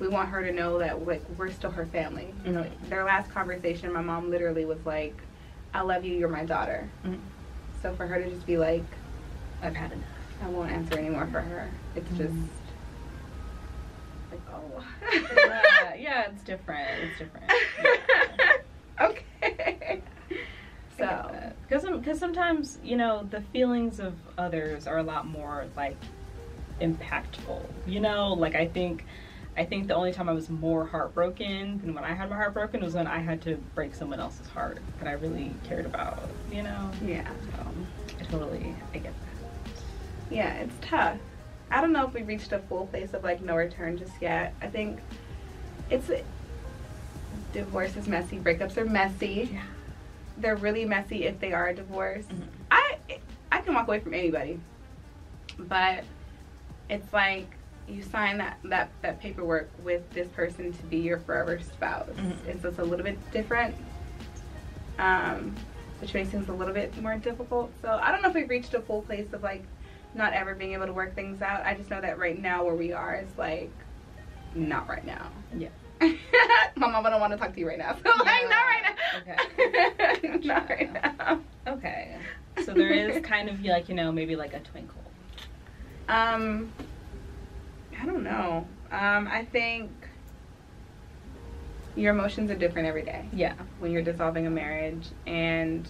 we 0.00 0.08
want 0.08 0.28
her 0.28 0.42
to 0.42 0.52
know 0.52 0.78
that 0.78 1.06
like 1.06 1.22
we're 1.38 1.50
still 1.50 1.70
her 1.70 1.86
family 1.86 2.34
you 2.44 2.52
know 2.52 2.62
Mhm. 2.62 2.88
their 2.88 3.04
last 3.04 3.30
conversation 3.30 3.92
my 3.92 4.00
mom 4.00 4.30
literally 4.30 4.64
was 4.64 4.84
like 4.86 5.14
i 5.74 5.80
love 5.80 6.04
you 6.04 6.14
you're 6.14 6.28
my 6.28 6.44
daughter 6.44 6.88
Mhm. 7.04 7.18
so 7.82 7.94
for 7.94 8.06
her 8.06 8.20
to 8.22 8.28
just 8.30 8.46
be 8.46 8.56
like 8.58 8.84
I've 9.62 9.76
had 9.76 9.92
enough. 9.92 10.08
i 10.42 10.48
won't 10.48 10.70
answer 10.70 10.98
anymore 10.98 11.26
for 11.30 11.40
her 11.40 11.70
it's 11.94 12.08
just 12.16 12.34
Mhm. 12.34 12.48
like 14.32 14.40
oh 14.52 14.82
yeah, 15.46 15.94
yeah, 15.94 16.22
it's 16.30 16.42
different. 16.42 17.04
It's 17.04 17.18
different. 17.18 17.50
Yeah. 17.78 19.06
okay 19.08 20.00
so 20.98 21.43
because 21.68 21.84
because 21.84 22.18
sometimes 22.18 22.78
you 22.82 22.96
know 22.96 23.26
the 23.30 23.40
feelings 23.40 23.98
of 24.00 24.14
others 24.38 24.86
are 24.86 24.98
a 24.98 25.02
lot 25.02 25.26
more 25.26 25.66
like 25.76 25.96
impactful. 26.80 27.64
You 27.86 28.00
know, 28.00 28.32
like 28.34 28.54
I 28.54 28.66
think. 28.68 29.04
I 29.56 29.64
think 29.64 29.86
the 29.86 29.94
only 29.94 30.12
time 30.12 30.28
I 30.28 30.32
was 30.32 30.50
more 30.50 30.84
heartbroken 30.84 31.78
than 31.80 31.94
when 31.94 32.02
I 32.02 32.12
had 32.12 32.28
my 32.28 32.34
heart 32.34 32.54
broken 32.54 32.80
was 32.82 32.94
when 32.94 33.06
I 33.06 33.20
had 33.20 33.40
to 33.42 33.54
break 33.76 33.94
someone 33.94 34.18
else's 34.18 34.48
heart 34.48 34.78
that 34.98 35.06
I 35.06 35.12
really 35.12 35.54
cared 35.62 35.86
about, 35.86 36.28
you 36.50 36.64
know? 36.64 36.90
yeah 37.06 37.30
So, 37.52 37.66
I 38.18 38.24
totally, 38.24 38.74
I 38.92 38.98
get 38.98 39.12
that. 39.14 39.72
yeah 40.28 40.54
it's 40.54 40.74
tough 40.80 41.18
i 41.70 41.80
don't 41.80 41.92
know 41.92 42.04
if 42.04 42.12
we 42.14 42.22
reached 42.22 42.50
a 42.50 42.58
full 42.58 42.88
place 42.88 43.14
of 43.14 43.22
like 43.22 43.42
no 43.42 43.54
return 43.54 43.96
just 43.96 44.20
yet 44.20 44.52
i 44.60 44.66
think 44.66 44.98
it's 45.88 46.10
divorce 47.52 47.96
is 47.96 48.08
messy 48.08 48.38
breakups 48.38 48.76
are 48.76 48.84
messy 48.84 49.50
Yeah. 49.52 49.62
They're 50.38 50.56
really 50.56 50.84
messy 50.84 51.24
if 51.24 51.38
they 51.40 51.52
are 51.52 51.68
a 51.68 51.74
divorce 51.74 52.24
Mhm. 52.26 52.42
i 52.70 52.96
i 53.52 53.60
can 53.60 53.74
walk 53.74 53.86
away 53.88 54.00
from 54.00 54.14
anybody. 54.14 54.58
But 55.58 56.04
it's 56.90 57.12
like 57.12 57.46
you 57.86 58.02
sign 58.02 58.38
that 58.38 58.58
that 58.64 58.90
that 59.02 59.20
paperwork 59.20 59.70
with 59.84 60.08
this 60.10 60.28
person 60.28 60.72
to 60.72 60.82
be 60.86 60.98
your 60.98 61.18
forever 61.18 61.58
spouse. 61.60 62.08
Mhm. 62.16 62.48
and 62.50 62.60
so 62.60 62.68
it's 62.68 62.78
a 62.78 62.84
little 62.84 63.04
bit 63.04 63.18
different. 63.30 63.76
Um 64.98 65.54
which 66.00 66.12
makes 66.12 66.30
things 66.30 66.48
a 66.48 66.52
little 66.52 66.74
bit 66.74 67.00
more 67.00 67.16
difficult. 67.16 67.72
So 67.80 67.98
i 68.02 68.10
don't 68.10 68.22
know 68.22 68.28
if 68.28 68.34
we've 68.34 68.48
reached 68.48 68.74
a 68.74 68.80
full 68.80 69.02
place 69.02 69.32
of 69.32 69.42
like 69.42 69.64
not 70.14 70.32
ever 70.32 70.54
being 70.54 70.72
able 70.72 70.86
to 70.86 70.92
work 70.92 71.14
things 71.14 71.42
out. 71.42 71.64
I 71.64 71.74
just 71.74 71.90
know 71.90 72.00
that 72.00 72.18
right 72.18 72.40
now 72.40 72.64
where 72.64 72.74
we 72.74 72.92
are 72.92 73.16
is 73.16 73.36
like 73.38 73.72
not 74.54 74.88
right 74.88 75.04
now. 75.04 75.26
Yeah. 75.56 75.68
My 76.76 76.88
mama 76.90 77.10
don't 77.10 77.20
want 77.20 77.32
to 77.32 77.38
talk 77.38 77.52
to 77.54 77.60
you 77.60 77.68
right 77.68 77.78
now 77.78 77.94
so 78.04 78.10
like 78.24 78.48
not 78.48 78.66
right 78.66 78.82
now 78.82 79.18
Okay. 79.20 80.38
not 80.44 80.68
right 80.68 80.92
now 80.92 81.40
Okay. 81.66 82.16
So 82.64 82.72
there 82.74 82.92
is 82.92 83.24
kind 83.24 83.48
of 83.48 83.60
like, 83.64 83.88
you 83.88 83.94
know, 83.94 84.12
maybe 84.12 84.36
like 84.36 84.52
a 84.54 84.60
twinkle. 84.60 85.00
Um, 86.08 86.70
I 88.00 88.04
don't 88.06 88.22
know. 88.22 88.66
Um, 88.92 89.26
I 89.28 89.44
think 89.50 89.90
your 91.96 92.12
emotions 92.12 92.50
are 92.50 92.54
different 92.54 92.86
every 92.86 93.02
day 93.02 93.26
Yeah. 93.32 93.54
when 93.78 93.90
you're 93.92 94.02
dissolving 94.02 94.46
a 94.46 94.50
marriage, 94.50 95.06
and 95.26 95.88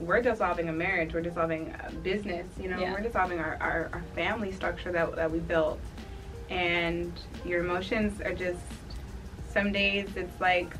we're 0.00 0.20
dissolving 0.22 0.68
a 0.68 0.72
marriage. 0.72 1.12
We're 1.14 1.20
dissolving 1.20 1.72
a 1.86 1.92
business. 1.92 2.46
You 2.60 2.68
know, 2.68 2.78
Yeah. 2.80 2.92
we're 2.92 3.00
dissolving 3.02 3.38
our, 3.38 3.56
our, 3.60 3.88
our 3.92 4.02
family 4.14 4.50
structure 4.52 4.90
that 4.92 5.14
that 5.16 5.30
we 5.30 5.38
built, 5.38 5.78
and 6.50 7.12
your 7.46 7.60
emotions 7.60 8.20
are 8.20 8.34
just. 8.34 8.58
Some 9.52 9.72
days 9.72 10.08
it's 10.16 10.40
like 10.40 10.72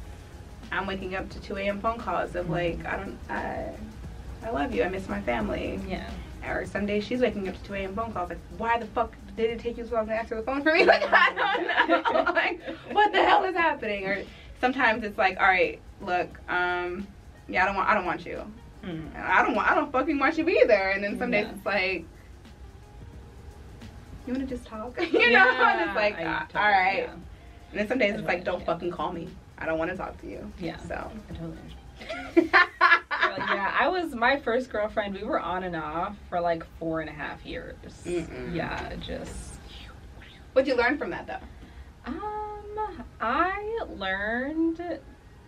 I'm 0.71 0.87
waking 0.87 1.15
up 1.15 1.29
to 1.31 1.41
2 1.41 1.57
a.m. 1.59 1.81
phone 1.81 1.99
calls 1.99 2.35
of 2.35 2.49
like 2.51 2.85
I 2.87 2.97
don't 2.97 3.19
I 3.29 3.71
I 4.45 4.51
love 4.51 4.75
you. 4.75 4.83
I 4.83 4.89
miss 4.89 5.09
my 5.09 5.21
family 5.21 5.79
Yeah. 5.89 6.11
or 6.49 6.65
some 6.67 6.87
days 6.87 7.05
she's 7.05 7.21
waking 7.21 7.49
up 7.49 7.55
to 7.57 7.63
2 7.65 7.75
a.m. 7.75 7.95
phone 7.95 8.13
calls 8.13 8.31
like, 8.31 8.39
why 8.59 8.79
the 8.79 8.87
fuck 8.87 9.15
did 9.37 9.51
it 9.51 9.59
take 9.61 9.77
you 9.79 9.87
so 9.87 9.95
long 9.95 10.07
to 10.07 10.15
answer 10.15 10.35
the 10.37 10.43
phone 10.43 10.63
for 10.63 10.73
me? 10.73 10.85
Like, 10.87 11.03
I 11.07 11.33
don't 11.87 12.13
know. 12.15 12.23
like, 12.33 12.61
what 12.93 13.13
the 13.13 13.23
hell 13.25 13.45
is 13.45 13.55
happening? 13.57 14.07
Or 14.07 14.23
sometimes 14.61 15.05
it's 15.05 15.17
like, 15.17 15.39
all 15.39 15.47
right, 15.47 15.81
look, 16.01 16.39
um, 16.51 17.07
yeah, 17.49 17.63
I 17.63 17.67
don't 17.67 17.77
want, 17.77 17.89
I 17.89 17.95
don't 17.95 18.05
want 18.07 18.27
you. 18.27 18.43
Mm. 18.85 19.15
I 19.17 19.43
don't 19.43 19.55
want, 19.55 19.71
I 19.71 19.75
don't 19.75 19.93
fucking 19.93 20.19
want 20.19 20.37
you 20.37 20.49
either. 20.49 20.73
And 20.91 21.05
then 21.05 21.19
some 21.19 21.31
days 21.31 21.47
Yeah. 21.47 21.55
it's 21.57 21.65
like, 21.67 22.05
you 24.27 24.33
want 24.35 24.49
to 24.49 24.55
just 24.57 24.67
talk? 24.69 24.99
you 25.13 25.31
know? 25.31 25.49
And 25.51 25.89
it's 25.89 25.97
like, 25.97 26.15
uh, 26.15 26.41
totally- 26.47 26.65
all 26.65 26.71
right. 26.71 27.09
Yeah. 27.09 27.15
And 27.73 27.81
then 27.81 27.89
some 27.89 27.99
days 27.99 28.13
I 28.15 28.19
it's 28.19 28.27
like, 28.27 28.45
don't 28.45 28.65
fucking 28.65 28.91
call 28.91 29.13
me. 29.13 29.29
I 29.59 29.67
don't 29.67 29.79
want 29.79 29.91
to 29.91 29.97
talk 29.97 30.21
to 30.21 30.29
you. 30.29 30.53
Yeah. 30.61 30.77
So. 30.87 30.95
I 30.95 31.33
totally 31.33 31.59
understand. 31.59 32.51
Yeah, 33.39 33.75
I 33.79 33.89
was 33.89 34.15
my 34.15 34.39
first 34.39 34.71
girlfriend. 34.71 35.15
We 35.15 35.25
were 35.25 35.41
on 35.41 35.65
and 35.65 35.77
off 35.77 36.17
for 36.29 36.41
like 36.41 36.65
four 36.79 37.01
and 37.01 37.09
a 37.09 37.13
half 37.13 37.45
years. 37.45 37.77
Mm-mm. 38.05 38.55
Yeah, 38.55 38.95
just 38.97 39.55
What'd 40.53 40.69
you 40.69 40.77
learn 40.77 40.99
from 40.99 41.11
that 41.11 41.27
though? 41.27 41.39
um, 42.07 43.05
I 43.21 43.81
learned 43.89 44.81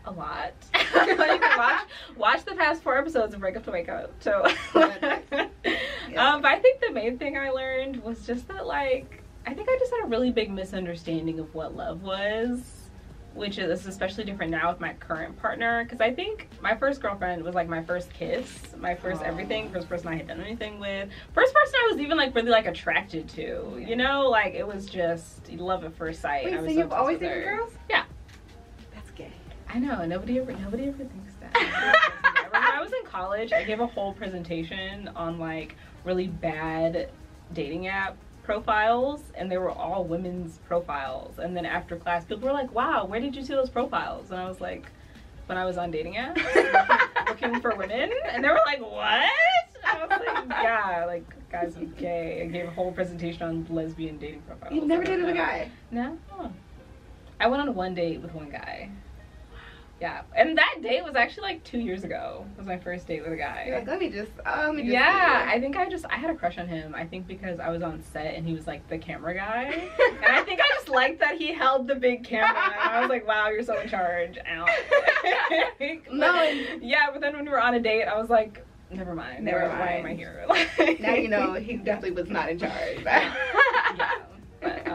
a 0.04 0.10
lot. 0.10 0.52
you 0.74 0.80
can 0.90 1.58
watch 1.58 1.82
watch 2.16 2.44
the 2.44 2.54
past 2.54 2.82
four 2.82 2.96
episodes 2.96 3.34
of 3.34 3.40
Break 3.40 3.56
Up 3.56 3.64
to 3.64 3.70
Wake 3.70 3.88
Up. 3.88 4.12
So, 4.20 4.44
um, 4.74 6.40
but 6.40 6.46
I 6.46 6.58
think 6.60 6.80
the 6.80 6.92
main 6.92 7.18
thing 7.18 7.36
I 7.36 7.50
learned 7.50 8.02
was 8.02 8.26
just 8.26 8.48
that 8.48 8.66
like 8.66 9.23
I 9.46 9.54
think 9.54 9.68
I 9.68 9.76
just 9.78 9.92
had 9.92 10.04
a 10.04 10.08
really 10.08 10.30
big 10.30 10.50
misunderstanding 10.50 11.38
of 11.38 11.54
what 11.54 11.76
love 11.76 12.02
was. 12.02 12.80
Which 13.34 13.58
is 13.58 13.86
especially 13.88 14.22
different 14.22 14.52
now 14.52 14.70
with 14.70 14.78
my 14.78 14.92
current 14.92 15.36
partner 15.36 15.82
because 15.82 16.00
I 16.00 16.14
think 16.14 16.48
my 16.62 16.76
first 16.76 17.02
girlfriend 17.02 17.42
was 17.42 17.52
like 17.52 17.68
my 17.68 17.82
first 17.82 18.12
kiss, 18.12 18.60
my 18.78 18.94
first 18.94 19.22
Aw. 19.22 19.24
everything, 19.24 19.72
first 19.72 19.88
person 19.88 20.06
I 20.06 20.14
had 20.14 20.28
done 20.28 20.40
anything 20.40 20.78
with, 20.78 21.08
first 21.32 21.52
person 21.52 21.74
I 21.74 21.88
was 21.90 22.00
even 22.00 22.16
like 22.16 22.32
really 22.32 22.52
like 22.52 22.66
attracted 22.66 23.28
to. 23.30 23.84
You 23.84 23.96
know, 23.96 24.28
like 24.28 24.54
it 24.54 24.64
was 24.64 24.86
just 24.86 25.50
love 25.50 25.82
at 25.82 25.96
first 25.96 26.20
sight. 26.20 26.44
Wait, 26.44 26.54
I 26.54 26.58
so 26.58 26.66
you've 26.66 26.92
always 26.92 27.18
dated 27.18 27.42
girls? 27.42 27.72
Yeah. 27.90 28.04
That's 28.94 29.10
gay. 29.10 29.32
I 29.68 29.80
know 29.80 30.04
nobody 30.04 30.38
ever 30.38 30.52
nobody 30.52 30.84
ever 30.84 30.98
thinks 30.98 31.34
that. 31.40 31.52
Nobody 31.54 31.66
ever 31.66 31.82
thinks 31.82 32.22
that. 32.22 32.48
When 32.52 32.62
I 32.62 32.80
was 32.80 32.92
in 32.92 33.04
college, 33.04 33.52
I 33.52 33.64
gave 33.64 33.80
a 33.80 33.86
whole 33.88 34.12
presentation 34.12 35.08
on 35.16 35.40
like 35.40 35.74
really 36.04 36.28
bad 36.28 37.10
dating 37.52 37.88
app 37.88 38.16
profiles, 38.44 39.20
and 39.34 39.50
they 39.50 39.58
were 39.58 39.70
all 39.70 40.04
women's 40.04 40.58
profiles. 40.58 41.38
And 41.38 41.56
then 41.56 41.66
after 41.66 41.96
class, 41.96 42.24
people 42.24 42.46
were 42.46 42.52
like, 42.52 42.72
"Wow, 42.72 43.06
where 43.06 43.20
did 43.20 43.34
you 43.34 43.42
see 43.42 43.54
those 43.54 43.70
profiles?" 43.70 44.30
And 44.30 44.40
I 44.40 44.46
was 44.48 44.60
like, 44.60 44.86
"When 45.46 45.58
I 45.58 45.64
was 45.64 45.76
on 45.76 45.90
dating 45.90 46.14
apps, 46.14 46.36
looking, 46.54 47.26
looking 47.50 47.60
for 47.60 47.74
women," 47.74 48.10
and 48.30 48.44
they 48.44 48.48
were 48.48 48.60
like, 48.64 48.80
"What?" 48.80 49.30
And 49.86 50.02
I 50.02 50.06
was 50.06 50.10
like, 50.10 50.48
"Yeah, 50.62 51.04
like 51.06 51.50
guys 51.50 51.76
are 51.76 51.84
gay." 51.84 52.42
I 52.42 52.46
gave 52.46 52.66
a 52.66 52.70
whole 52.70 52.92
presentation 52.92 53.42
on 53.42 53.66
lesbian 53.68 54.18
dating 54.18 54.42
profiles. 54.42 54.74
You've 54.74 54.86
never 54.86 55.04
dated 55.04 55.28
a 55.28 55.32
guy. 55.32 55.70
No. 55.90 56.18
I 57.40 57.48
went 57.48 57.62
on 57.62 57.74
one 57.74 57.94
date 57.94 58.20
with 58.20 58.32
one 58.34 58.50
guy. 58.50 58.90
Yeah. 60.00 60.22
And 60.36 60.58
that 60.58 60.80
date 60.82 61.02
was 61.04 61.14
actually 61.14 61.44
like 61.44 61.64
two 61.64 61.78
years 61.78 62.04
ago. 62.04 62.44
Was 62.58 62.66
my 62.66 62.76
first 62.78 63.06
date 63.06 63.22
with 63.22 63.32
a 63.32 63.36
guy. 63.36 63.64
You're 63.66 63.78
like, 63.78 63.86
let 63.86 63.98
me 64.00 64.10
just, 64.10 64.32
uh, 64.44 64.64
let 64.66 64.74
me 64.74 64.82
just. 64.82 64.92
yeah, 64.92 65.46
I 65.48 65.58
think 65.60 65.76
I 65.76 65.88
just 65.88 66.04
I 66.10 66.16
had 66.16 66.30
a 66.30 66.34
crush 66.34 66.58
on 66.58 66.66
him. 66.68 66.94
I 66.94 67.04
think 67.06 67.26
because 67.26 67.58
I 67.60 67.70
was 67.70 67.82
on 67.82 68.02
set 68.12 68.34
and 68.34 68.46
he 68.46 68.52
was 68.54 68.66
like 68.66 68.86
the 68.88 68.98
camera 68.98 69.34
guy. 69.34 69.64
and 70.22 70.24
I 70.26 70.42
think 70.42 70.60
I 70.60 70.64
just 70.74 70.88
liked 70.88 71.20
that 71.20 71.36
he 71.36 71.52
held 71.54 71.86
the 71.86 71.94
big 71.94 72.24
camera. 72.24 72.48
And 72.82 72.90
I 72.90 73.00
was 73.00 73.08
like, 73.08 73.26
wow, 73.26 73.48
you're 73.48 73.62
so 73.62 73.78
in 73.80 73.88
charge. 73.88 74.36
Ow. 74.46 74.66
No, 76.12 76.42
yeah, 76.80 77.10
but 77.12 77.20
then 77.20 77.34
when 77.34 77.44
we 77.44 77.50
were 77.50 77.60
on 77.60 77.74
a 77.74 77.80
date, 77.80 78.04
I 78.04 78.18
was 78.18 78.30
like, 78.30 78.64
never 78.90 79.14
mind. 79.14 79.44
Never 79.44 79.68
Why- 79.68 79.78
Why 79.78 79.86
am 79.92 80.00
I 80.00 80.08
mind. 80.08 80.18
here? 80.18 80.46
now 81.00 81.14
you 81.14 81.28
know 81.28 81.54
he 81.54 81.76
definitely 81.76 82.12
was 82.12 82.30
not 82.30 82.48
in 82.50 82.58
charge. 82.58 83.00
yeah. 83.04 83.32
But 84.60 84.86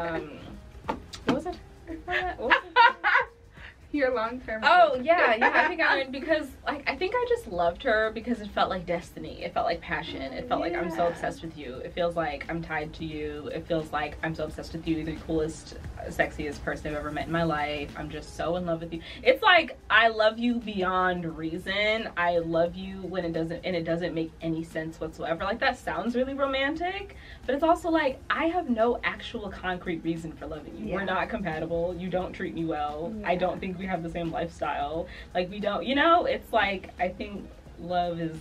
long 3.94 4.40
term? 4.42 4.62
Oh 4.64 5.00
yeah, 5.02 5.36
yeah. 5.36 5.52
I 5.54 5.68
think 5.68 5.82
I 5.82 6.04
because 6.06 6.48
like 6.66 6.88
I 6.88 6.96
think 6.96 7.14
I 7.16 7.26
just 7.28 7.48
loved 7.48 7.84
her 7.84 8.12
because 8.14 8.40
it 8.42 8.50
felt 8.52 8.70
like 8.70 8.86
destiny. 8.86 9.44
It 9.44 9.54
felt 9.54 9.66
like 9.66 9.82
passion. 9.82 10.22
It 10.22 10.48
felt 10.48 10.62
like 10.62 10.76
I'm 10.76 10.92
so 10.92 11.08
obsessed 11.08 11.42
with 11.42 11.58
you. 11.58 11.76
It 11.78 11.94
feels 11.94 12.16
like 12.16 12.46
I'm 12.50 12.62
tied 12.62 12.94
to 12.96 13.06
you. 13.06 13.50
It 13.54 13.68
feels 13.68 13.92
like 13.92 14.18
I'm 14.24 14.36
so 14.36 14.46
obsessed 14.46 14.74
with 14.74 14.88
you. 14.88 14.98
You're 14.98 15.06
the 15.06 15.16
coolest, 15.22 15.78
uh, 16.00 16.10
sexiest 16.10 16.62
person 16.64 16.92
I've 16.92 17.00
ever 17.00 17.12
met 17.12 17.28
in 17.28 17.32
my 17.32 17.44
life. 17.44 17.92
I'm 17.98 18.10
just 18.10 18.36
so 18.36 18.58
in 18.58 18.66
love 18.66 18.82
with 18.82 18.94
you. 18.94 19.02
It's 19.24 19.42
like 19.42 19.78
I 19.90 20.10
love 20.10 20.38
you 20.38 20.56
beyond 20.56 21.38
reason. 21.38 22.10
I 22.16 22.38
love 22.38 22.76
you 22.76 23.02
when 23.02 23.26
it 23.26 23.34
doesn't 23.34 23.66
and 23.66 23.76
it 23.76 23.86
doesn't 23.86 24.14
make 24.14 24.32
any 24.42 24.64
sense 24.64 25.00
whatsoever. 25.00 25.44
Like 25.44 25.60
that 25.60 25.80
sounds 25.80 26.16
really 26.16 26.36
romantic, 26.36 27.16
but 27.46 27.56
it's 27.56 27.64
also 27.64 27.90
like 27.90 28.20
I 28.30 28.46
have 28.46 28.70
no 28.70 29.00
actual 29.04 29.50
concrete 29.50 30.04
reason 30.04 30.32
for 30.32 30.46
loving 30.46 30.78
you. 30.78 30.94
We're 30.94 31.06
not 31.06 31.30
compatible. 31.30 31.96
You 31.98 32.10
don't 32.10 32.34
treat 32.34 32.54
me 32.54 32.66
well. 32.66 33.14
I 33.24 33.36
don't 33.36 33.60
think 33.60 33.79
we 33.80 33.88
have 33.88 34.04
the 34.04 34.10
same 34.10 34.32
lifestyle. 34.32 35.08
Like 35.34 35.50
we 35.50 35.60
don't, 35.60 35.86
you 35.86 35.96
know, 35.96 36.26
it's 36.26 36.54
like 36.54 36.92
I 37.00 37.08
think 37.10 37.50
love 37.80 38.20
is 38.20 38.38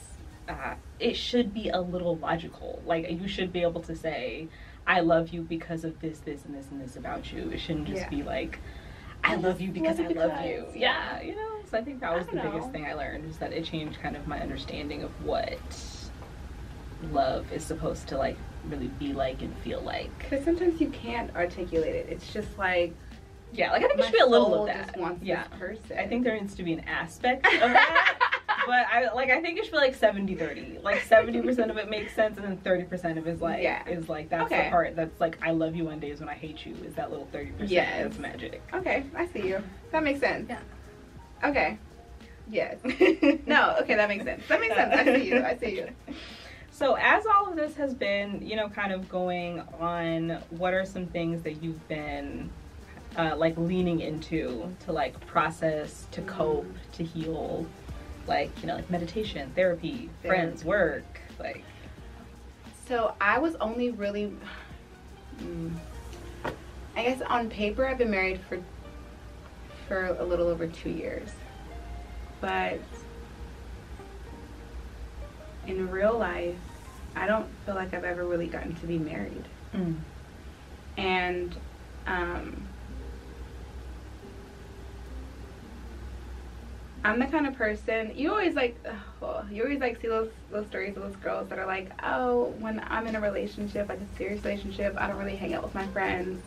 uh, 0.48 0.74
it 0.98 1.14
should 1.16 1.54
be 1.54 1.70
a 1.70 1.80
little 1.80 2.16
logical. 2.16 2.82
Like 2.84 3.10
you 3.10 3.28
should 3.28 3.52
be 3.52 3.62
able 3.62 3.80
to 3.82 3.96
say 3.96 4.48
I 4.86 5.00
love 5.00 5.28
you 5.30 5.42
because 5.42 5.84
of 5.84 5.98
this 6.00 6.18
this 6.18 6.44
and 6.44 6.54
this 6.54 6.66
and 6.70 6.80
this 6.80 6.96
about 6.96 7.32
you. 7.32 7.48
It 7.50 7.60
shouldn't 7.60 7.86
just 7.86 8.02
Yeah. 8.02 8.08
be 8.10 8.22
like 8.22 8.58
I 9.24 9.32
I 9.32 9.36
love 9.36 9.60
you 9.60 9.70
because 9.70 9.98
I 10.00 10.08
love 10.08 10.12
you 10.12 10.18
love 10.20 10.44
you. 10.44 10.66
Yeah, 10.74 11.20
you 11.22 11.34
know. 11.34 11.60
So 11.70 11.78
I 11.78 11.82
think 11.82 12.00
that 12.00 12.14
was 12.14 12.26
the 12.26 12.36
don't 12.36 12.50
biggest 12.52 12.70
thing 12.72 12.84
I 12.86 12.94
learned 12.94 13.26
was 13.26 13.38
that 13.38 13.52
it 13.52 13.64
changed 13.64 14.00
kind 14.00 14.16
of 14.16 14.26
my 14.26 14.40
understanding 14.40 15.02
of 15.02 15.10
what 15.24 15.58
love 17.12 17.50
is 17.52 17.64
supposed 17.64 18.08
to 18.08 18.18
like 18.18 18.36
really 18.68 18.88
be 18.88 19.12
like 19.12 19.42
and 19.42 19.56
feel 19.58 19.80
like. 19.82 20.10
Because 20.18 20.44
sometimes 20.44 20.80
you 20.80 20.88
can't 20.88 21.34
articulate 21.36 21.94
it. 21.94 22.06
It's 22.08 22.32
just 22.32 22.58
like 22.58 22.94
Yeah, 23.52 23.72
like 23.72 23.82
I 23.82 23.88
think 23.88 24.00
it 24.00 24.04
should 24.04 24.12
be 24.12 24.18
a 24.18 24.26
little 24.26 24.48
soul 24.48 24.60
of 24.62 24.66
that. 24.68 24.86
just 24.86 24.98
wants 24.98 25.24
yeah. 25.24 25.44
this 25.48 25.58
person. 25.58 25.98
I 25.98 26.06
think 26.06 26.24
there 26.24 26.38
needs 26.38 26.54
to 26.56 26.62
be 26.62 26.72
an 26.72 26.80
aspect 26.80 27.46
of 27.46 27.60
that. 27.60 28.18
but 28.66 28.86
I 28.92 29.12
like 29.14 29.30
I 29.30 29.40
think 29.40 29.58
it 29.58 29.64
should 29.64 29.72
be 29.72 29.78
like 29.78 29.98
70-30. 29.98 30.82
Like 30.82 31.00
70% 31.00 31.70
of 31.70 31.76
it 31.78 31.88
makes 31.88 32.14
sense 32.14 32.36
and 32.38 32.46
then 32.46 32.58
30% 32.58 33.18
of 33.18 33.26
it 33.26 33.30
is 33.30 33.40
like 33.40 33.62
Yeah. 33.62 33.86
is 33.88 34.08
like 34.08 34.28
that's 34.28 34.52
Okay. 34.52 34.64
the 34.64 34.70
part 34.70 34.96
that's 34.96 35.18
like 35.20 35.38
I 35.42 35.52
love 35.52 35.74
you 35.74 35.88
on 35.88 35.98
days 35.98 36.20
when 36.20 36.28
I 36.28 36.34
hate 36.34 36.66
you 36.66 36.74
is 36.84 36.94
that 36.94 37.10
little 37.10 37.28
30% 37.32 37.52
Yes. 37.68 38.02
that's 38.02 38.18
magic. 38.18 38.62
Okay, 38.74 39.04
I 39.14 39.26
see 39.28 39.48
you. 39.48 39.62
That 39.92 40.02
makes 40.02 40.20
sense. 40.20 40.48
Yeah. 40.48 40.60
Okay. 41.44 41.78
Yes. 42.50 42.78
no, 43.46 43.76
okay, 43.80 43.94
that 43.94 44.08
makes 44.08 44.24
sense. 44.24 44.42
That 44.48 44.60
makes 44.60 44.74
sense. 44.74 44.94
I 44.94 45.04
see 45.04 45.28
you. 45.28 45.42
I 45.44 45.56
see 45.56 45.76
you. 45.76 45.88
So 46.70 46.94
as 46.94 47.24
all 47.26 47.48
of 47.50 47.56
this 47.56 47.74
has 47.76 47.92
been, 47.92 48.40
you 48.46 48.56
know, 48.56 48.68
kind 48.68 48.92
of 48.92 49.08
going 49.08 49.62
on, 49.80 50.38
what 50.50 50.74
are 50.74 50.84
some 50.84 51.06
things 51.06 51.42
that 51.42 51.62
you've 51.62 51.86
been 51.88 52.50
uh, 53.18 53.34
like 53.36 53.58
leaning 53.58 54.00
into 54.00 54.74
to 54.86 54.92
like 54.92 55.18
process, 55.26 56.06
to 56.12 56.22
cope, 56.22 56.72
to 56.92 57.02
heal, 57.04 57.66
like 58.26 58.50
you 58.60 58.68
know, 58.68 58.76
like 58.76 58.88
meditation, 58.90 59.50
therapy, 59.54 60.08
friends, 60.22 60.64
work, 60.64 61.20
like 61.40 61.64
So 62.86 63.14
I 63.20 63.38
was 63.38 63.56
only 63.56 63.90
really, 63.90 64.32
mm, 65.42 65.76
I 66.96 67.02
guess 67.02 67.20
on 67.22 67.50
paper 67.50 67.86
I've 67.86 67.98
been 67.98 68.10
married 68.10 68.40
for 68.48 68.62
for 69.88 70.06
a 70.06 70.24
little 70.24 70.46
over 70.46 70.66
two 70.68 70.90
years, 70.90 71.30
but 72.40 72.78
in 75.66 75.90
real 75.90 76.16
life, 76.16 76.56
I 77.16 77.26
don't 77.26 77.48
feel 77.66 77.74
like 77.74 77.94
I've 77.94 78.04
ever 78.04 78.24
really 78.24 78.46
gotten 78.46 78.74
to 78.76 78.86
be 78.86 78.98
married. 78.98 79.44
and 80.96 81.56
um, 82.06 82.68
I'm 87.08 87.18
the 87.18 87.26
kind 87.26 87.46
of 87.46 87.54
person 87.54 88.12
you 88.14 88.30
always 88.30 88.54
like. 88.54 88.76
Oh, 89.22 89.42
you 89.50 89.62
always 89.62 89.80
like 89.80 89.98
see 90.00 90.08
those 90.08 90.30
those 90.50 90.66
stories 90.66 90.94
of 90.96 91.02
those 91.02 91.16
girls 91.16 91.48
that 91.48 91.58
are 91.58 91.66
like, 91.66 91.90
oh, 92.02 92.54
when 92.58 92.84
I'm 92.86 93.06
in 93.06 93.16
a 93.16 93.20
relationship, 93.20 93.88
like 93.88 94.00
a 94.00 94.16
serious 94.18 94.44
relationship, 94.44 94.94
I 94.98 95.06
don't 95.06 95.16
really 95.16 95.36
hang 95.36 95.54
out 95.54 95.62
with 95.62 95.74
my 95.74 95.86
friends. 95.88 96.42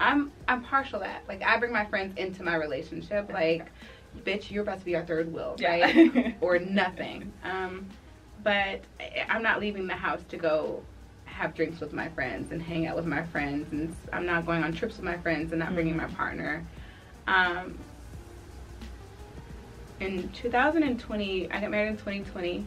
I'm 0.00 0.32
I'm 0.48 0.62
partial 0.62 1.00
that. 1.00 1.22
Like 1.28 1.42
I 1.42 1.58
bring 1.58 1.72
my 1.72 1.86
friends 1.86 2.18
into 2.18 2.42
my 2.42 2.56
relationship. 2.56 3.32
Like, 3.32 3.70
bitch, 4.24 4.50
you're 4.50 4.62
about 4.62 4.80
to 4.80 4.84
be 4.84 4.96
our 4.96 5.06
third 5.06 5.32
wheel, 5.32 5.56
right? 5.62 6.14
Yeah. 6.14 6.32
or 6.42 6.58
nothing. 6.58 7.32
Um, 7.42 7.86
but 8.42 8.82
I'm 9.30 9.42
not 9.42 9.60
leaving 9.60 9.86
the 9.86 9.94
house 9.94 10.20
to 10.28 10.36
go 10.36 10.82
have 11.24 11.54
drinks 11.54 11.80
with 11.80 11.94
my 11.94 12.10
friends 12.10 12.52
and 12.52 12.60
hang 12.60 12.86
out 12.86 12.96
with 12.96 13.06
my 13.06 13.24
friends, 13.24 13.72
and 13.72 13.96
I'm 14.12 14.26
not 14.26 14.44
going 14.44 14.62
on 14.62 14.74
trips 14.74 14.96
with 14.96 15.06
my 15.06 15.16
friends 15.16 15.52
and 15.52 15.58
not 15.58 15.72
bringing 15.72 15.96
my 15.96 16.06
partner. 16.08 16.62
Um, 17.26 17.78
in 20.00 20.28
2020, 20.30 21.50
I 21.50 21.60
got 21.60 21.70
married 21.70 21.88
in 21.90 21.96
2020. 21.96 22.66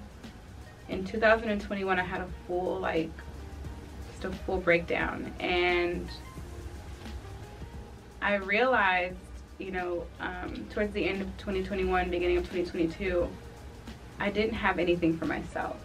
In 0.90 1.04
2021, 1.06 2.00
I 2.00 2.04
had 2.04 2.22
a 2.22 2.28
full 2.48 2.80
like, 2.80 3.12
just 4.12 4.26
a 4.26 4.32
full 4.32 4.58
breakdown, 4.60 5.34
and 5.40 6.08
I 8.22 8.36
realized, 8.36 9.18
you 9.58 9.72
know, 9.72 10.06
um, 10.20 10.66
towards 10.72 10.94
the 10.94 11.08
end 11.08 11.22
of 11.22 11.28
2021, 11.38 12.10
beginning 12.10 12.38
of 12.38 12.44
2022, 12.50 13.28
I 14.20 14.30
didn't 14.32 14.54
have 14.54 14.80
anything 14.80 15.18
for 15.18 15.26
myself, 15.26 15.78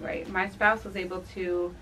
right? 0.00 0.28
My 0.28 0.48
spouse 0.48 0.84
was 0.84 0.96
able 0.96 1.22
to 1.34 1.74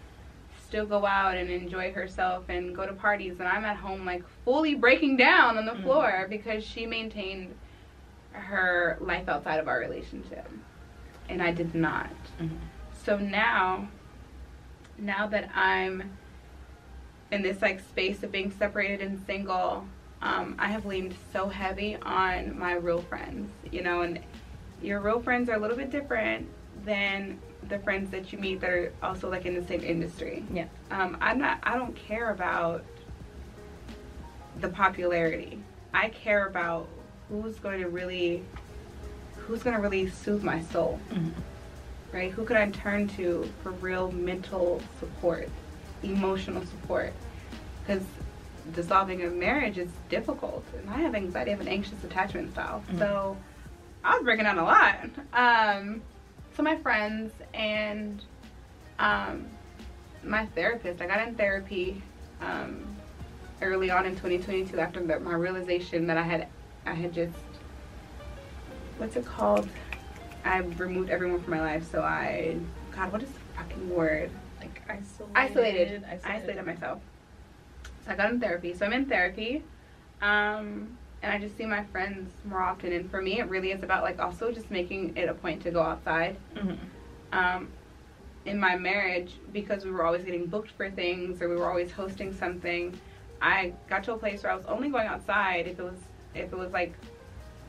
still 0.67 0.87
go 0.87 1.05
out 1.05 1.37
and 1.37 1.51
enjoy 1.51 1.93
herself 1.93 2.45
and 2.49 2.75
go 2.75 2.87
to 2.87 2.93
parties, 2.93 3.41
and 3.41 3.49
I'm 3.49 3.65
at 3.65 3.77
home 3.77 4.07
like 4.07 4.23
fully 4.45 4.75
breaking 4.77 5.17
down 5.17 5.59
on 5.59 5.67
the 5.67 5.73
Mm. 5.73 5.83
floor 5.83 6.27
because 6.31 6.65
she 6.65 6.87
maintained 6.87 7.55
her 8.41 8.97
life 9.01 9.29
outside 9.29 9.61
of 9.61 9.69
our 9.69 9.79
relationship, 9.79 10.49
and 11.29 11.43
I 11.43 11.53
did 11.53 11.75
not. 11.75 12.11
Mhm. 12.41 12.59
So 13.05 13.17
now, 13.17 13.89
now 14.99 15.27
that 15.29 15.51
I'm 15.55 16.11
in 17.31 17.43
this 17.43 17.63
like 17.63 17.81
space 17.81 18.23
of 18.23 18.33
being 18.33 18.51
separated 18.51 19.01
and 19.01 19.25
single, 19.27 19.87
um, 20.23 20.57
I 20.59 20.69
have 20.69 20.85
leaned 20.85 21.15
so 21.33 21.49
heavy 21.49 21.97
on 22.03 22.59
my 22.59 22.73
real 22.75 23.01
friends, 23.03 23.51
you 23.71 23.83
know, 23.83 24.03
and 24.03 24.21
your 24.83 25.01
real 25.01 25.21
friends 25.21 25.49
are 25.49 25.55
a 25.55 25.59
little 25.59 25.77
bit 25.77 25.91
different 25.91 26.49
than 26.85 27.39
the 27.69 27.79
friends 27.79 28.11
that 28.11 28.33
you 28.33 28.39
meet 28.39 28.61
that 28.61 28.71
are 28.71 28.93
also 29.03 29.31
like 29.31 29.47
in 29.47 29.55
the 29.55 29.65
same 29.67 29.83
industry. 29.83 30.45
Yeah. 30.53 30.67
Um, 30.91 31.17
I'm 31.21 31.39
not. 31.39 31.59
I 31.63 31.77
don't 31.77 31.95
care 31.95 32.31
about 32.31 32.85
the 34.61 34.69
popularity. 34.69 35.63
I 35.95 36.09
care 36.09 36.47
about 36.47 36.89
who's 37.31 37.57
going 37.59 37.81
to 37.81 37.89
really, 37.89 38.45
who's 39.39 39.63
going 39.63 39.77
to 39.77 39.81
really 39.83 40.09
soothe 40.09 40.43
my 40.43 40.61
soul 40.63 40.99
Mhm. 41.13 41.33
right? 42.13 42.33
Who 42.33 42.45
could 42.45 42.57
I 42.57 42.69
turn 42.71 43.07
to 43.09 43.49
for 43.63 43.71
real 43.71 44.11
mental 44.11 44.83
support, 44.99 45.49
emotional 46.03 46.65
support? 46.67 47.13
Because 47.83 48.03
dissolving 48.73 49.23
a 49.23 49.29
marriage 49.31 49.79
is 49.79 49.91
difficult, 50.09 50.65
and 50.77 50.91
I 50.91 50.99
have 50.99 51.15
anxiety. 51.15 51.51
I 51.53 51.55
have 51.55 51.61
an 51.61 51.69
anxious 51.69 52.03
attachment 52.03 52.53
style, 52.53 52.83
Mhm. 52.93 52.99
so 52.99 53.37
I 54.03 54.15
was 54.17 54.25
breaking 54.25 54.45
down 54.45 54.59
a 54.59 54.65
lot. 54.65 55.09
Um, 55.33 56.03
so 56.57 56.65
my 56.65 56.75
friends 56.77 57.33
and 57.55 58.21
um, 58.99 59.47
my 60.25 60.47
therapist, 60.47 61.01
I 61.01 61.07
got 61.07 61.27
in 61.27 61.35
therapy 61.37 62.03
um, 62.43 62.85
early 63.63 63.91
on 63.91 64.05
in 64.05 64.17
2022 64.17 64.81
after 64.81 65.01
the, 65.01 65.21
my 65.21 65.35
realization 65.35 66.07
that 66.09 66.17
I 66.19 66.23
had, 66.23 66.49
I 66.91 66.95
had 66.95 67.13
just, 67.13 67.37
what's 68.99 69.15
it 69.15 69.25
called? 69.25 69.69
I 70.45 70.59
removed 70.59 71.09
everyone 71.11 71.41
from 71.41 71.53
my 71.53 71.61
life, 71.61 71.89
so 71.89 72.03
I, 72.03 72.57
God, 72.91 73.13
what 73.13 73.23
is 73.23 73.31
the 73.31 73.39
fucking 73.57 73.89
word? 73.89 74.31
Like 74.59 74.83
isolated, 74.89 76.05
Isolated. 76.05 76.05
Isolated 76.25 76.67
myself. 76.67 77.01
So 78.05 78.11
I 78.11 78.17
got 78.17 78.31
in 78.33 78.41
therapy. 78.41 78.75
So 78.75 78.87
I'm 78.87 78.93
in 78.93 79.07
therapy, 79.07 79.63
um, 80.21 80.99
and 81.23 81.33
I 81.33 81.39
just 81.39 81.57
see 81.57 81.65
my 81.65 81.85
friends 81.85 82.33
more 82.45 82.61
often. 82.61 82.93
And 82.93 83.09
for 83.09 83.23
me, 83.23 83.39
it 83.39 83.49
really 83.49 83.71
is 83.71 83.85
about 83.85 84.03
like 84.03 84.19
also 84.19 84.51
just 84.51 84.71
making 84.71 85.17
it 85.17 85.29
a 85.29 85.35
point 85.35 85.63
to 85.63 85.71
go 85.71 85.83
outside. 85.83 86.37
Mhm. 86.57 86.77
Um, 87.33 87.69
in 88.47 88.59
my 88.59 88.77
marriage, 88.77 89.35
because 89.53 89.85
we 89.85 89.93
were 89.93 90.05
always 90.05 90.25
getting 90.25 90.47
booked 90.47 90.71
for 90.73 90.91
things 90.91 91.41
or 91.41 91.49
we 91.49 91.55
were 91.57 91.69
always 91.69 91.93
hosting 91.93 92.33
something, 92.35 92.99
I 93.41 93.75
got 93.89 94.03
to 94.05 94.15
a 94.15 94.19
place 94.19 94.43
where 94.43 94.51
I 94.51 94.57
was 94.57 94.65
only 94.67 94.89
going 94.89 95.07
outside 95.07 95.69
if 95.69 95.79
it 95.79 95.83
was 95.83 96.01
if 96.35 96.53
it 96.53 96.59
was 96.59 96.71
like 96.73 96.95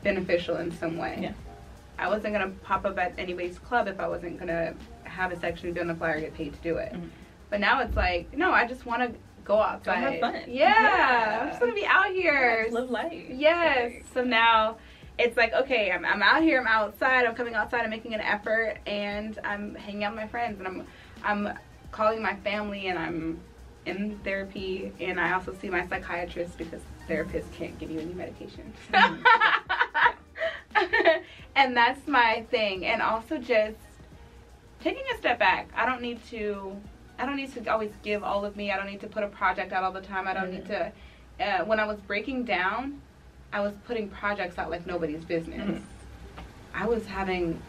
beneficial 0.02 0.56
in 0.56 0.70
some 0.72 0.96
way. 0.96 1.18
Yeah. 1.20 1.32
I 1.98 2.08
wasn't 2.08 2.32
gonna 2.34 2.50
pop 2.64 2.84
up 2.84 2.98
at 2.98 3.14
anybody's 3.18 3.58
club 3.58 3.86
if 3.88 4.00
I 4.00 4.08
wasn't 4.08 4.38
gonna 4.38 4.74
have 5.04 5.32
a 5.32 5.38
section 5.38 5.72
be 5.72 5.80
on 5.80 5.86
the 5.88 5.94
flyer 5.94 6.20
get 6.20 6.34
paid 6.34 6.52
to 6.54 6.58
do 6.60 6.76
it. 6.76 6.92
Mhm. 6.92 7.08
But 7.50 7.60
now 7.60 7.80
it's 7.80 7.94
like, 7.96 8.36
no, 8.36 8.50
I 8.52 8.66
just 8.66 8.86
want 8.86 9.02
to 9.02 9.18
go 9.44 9.60
outside. 9.60 9.96
have 9.98 10.20
fun. 10.20 10.34
Yeah, 10.48 10.72
Yeah. 10.72 11.38
I'm 11.42 11.48
just 11.48 11.60
gonna 11.60 11.74
be 11.74 11.84
out 11.86 12.10
here. 12.12 12.66
Live 12.70 12.90
life. 12.90 13.24
Yes. 13.28 13.92
Like, 13.92 14.04
So 14.14 14.24
now 14.24 14.76
it's 15.18 15.36
like, 15.36 15.52
okay, 15.52 15.92
I'm, 15.92 16.04
I'm 16.04 16.22
out 16.22 16.42
here, 16.42 16.58
I'm 16.60 16.66
outside, 16.66 17.26
I'm 17.26 17.34
coming 17.34 17.54
outside, 17.54 17.82
I'm 17.82 17.90
making 17.90 18.14
an 18.14 18.20
effort, 18.22 18.78
and 18.86 19.38
I'm 19.44 19.74
hanging 19.74 20.04
out 20.04 20.12
with 20.14 20.20
my 20.22 20.28
friends, 20.28 20.58
and 20.58 20.66
I'm 20.66 20.86
I'm 21.24 21.58
calling 21.92 22.22
my 22.22 22.34
family, 22.36 22.86
and 22.88 22.98
I'm 22.98 23.38
in 23.86 24.18
therapy, 24.24 24.92
and 25.00 25.18
I 25.20 25.32
also 25.32 25.54
see 25.60 25.68
my 25.68 25.86
psychiatrist 25.86 26.56
because 26.58 26.80
therapists 27.08 27.52
can't 27.54 27.78
give 27.78 27.90
you 27.90 28.00
any 28.00 28.14
medication. 28.14 28.72
And 31.54 31.76
that's 31.76 32.08
my 32.08 32.44
thing. 32.50 32.86
And 32.86 33.02
also 33.02 33.36
just 33.36 33.76
taking 34.80 35.02
a 35.14 35.18
step 35.18 35.38
back. 35.38 35.68
I 35.76 35.84
don't 35.84 36.00
need 36.00 36.18
to. 36.30 36.76
I 37.18 37.26
don't 37.26 37.36
need 37.36 37.52
to 37.54 37.70
always 37.70 37.92
give 38.02 38.24
all 38.24 38.44
of 38.44 38.56
me. 38.56 38.72
I 38.72 38.76
don't 38.76 38.86
need 38.86 39.00
to 39.02 39.06
put 39.06 39.22
a 39.22 39.28
project 39.28 39.72
out 39.72 39.84
all 39.84 39.92
the 39.92 40.00
time. 40.00 40.26
I 40.26 40.32
don't 40.32 40.50
need 40.50 40.66
to. 40.66 40.90
Uh, 41.38 41.64
when 41.64 41.78
I 41.78 41.84
was 41.84 41.98
breaking 42.00 42.44
down, 42.44 43.00
I 43.52 43.60
was 43.60 43.74
putting 43.86 44.08
projects 44.08 44.58
out 44.58 44.70
like 44.70 44.86
nobody's 44.86 45.24
business. 45.24 45.60
Mhm. 45.60 45.82
I 46.74 46.86
was 46.86 47.06
having 47.06 47.60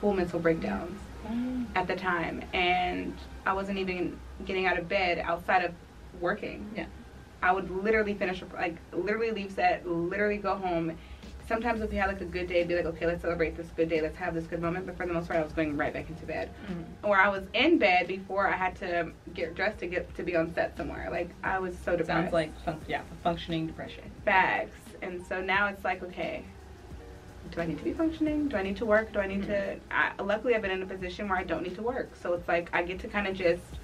full 0.00 0.12
mental 0.12 0.38
breakdowns 0.38 0.98
at 1.74 1.86
the 1.86 1.96
time, 1.96 2.42
and 2.52 3.16
I 3.46 3.52
wasn't 3.54 3.78
even 3.78 4.18
getting 4.46 4.66
out 4.66 4.78
of 4.78 4.88
bed 4.88 5.18
outside 5.18 5.64
of 5.64 5.72
working. 6.20 6.70
Yeah. 6.76 6.86
I 7.42 7.52
would 7.52 7.70
literally 7.70 8.14
finish, 8.14 8.42
like, 8.52 8.76
literally 8.92 9.30
leave 9.30 9.52
set, 9.52 9.86
literally 9.88 10.36
go 10.36 10.56
home. 10.56 10.96
Sometimes 11.48 11.80
if 11.80 11.90
we 11.90 11.96
had 11.96 12.06
like 12.06 12.20
a 12.20 12.26
good 12.26 12.46
day, 12.46 12.62
be 12.62 12.76
like, 12.76 12.84
okay, 12.84 13.06
let's 13.06 13.22
celebrate 13.22 13.56
this 13.56 13.66
good 13.74 13.88
day, 13.88 14.00
let's 14.00 14.16
have 14.16 14.34
this 14.34 14.46
good 14.46 14.60
moment. 14.62 14.86
But 14.86 14.96
for 14.96 15.04
the 15.04 15.12
most 15.12 15.26
part, 15.26 15.40
I 15.40 15.42
was 15.42 15.52
going 15.52 15.76
right 15.76 15.92
back 15.92 16.08
into 16.08 16.24
bed, 16.24 16.50
mm-hmm. 16.70 16.82
or 17.04 17.16
I 17.16 17.28
was 17.28 17.42
in 17.54 17.76
bed 17.76 18.06
before 18.06 18.46
I 18.46 18.56
had 18.56 18.76
to 18.76 19.10
get 19.34 19.56
dressed 19.56 19.78
to 19.80 19.88
get 19.88 20.14
to 20.14 20.22
be 20.22 20.36
on 20.36 20.54
set 20.54 20.76
somewhere. 20.76 21.08
Like 21.10 21.30
I 21.42 21.58
was 21.58 21.76
so 21.84 21.96
depressed. 21.96 22.08
Sounds 22.08 22.32
like 22.32 22.56
fun- 22.64 22.80
yeah, 22.86 23.02
functioning 23.24 23.66
depression. 23.66 24.04
bags, 24.24 24.76
and 25.02 25.26
so 25.26 25.40
now 25.40 25.66
it's 25.66 25.82
like, 25.82 26.04
okay, 26.04 26.44
do 27.50 27.60
I 27.60 27.66
need 27.66 27.78
to 27.78 27.84
be 27.84 27.94
functioning? 27.94 28.48
Do 28.48 28.56
I 28.56 28.62
need 28.62 28.76
to 28.76 28.86
work? 28.86 29.12
Do 29.12 29.18
I 29.18 29.26
need 29.26 29.42
to? 29.44 29.52
Mm-hmm. 29.52 30.20
I, 30.20 30.22
luckily, 30.22 30.54
I've 30.54 30.62
been 30.62 30.70
in 30.70 30.82
a 30.82 30.86
position 30.86 31.28
where 31.28 31.38
I 31.38 31.42
don't 31.42 31.64
need 31.64 31.74
to 31.74 31.82
work, 31.82 32.14
so 32.22 32.32
it's 32.34 32.46
like 32.46 32.70
I 32.72 32.84
get 32.84 33.00
to 33.00 33.08
kind 33.08 33.26
of 33.26 33.34
just 33.34 33.79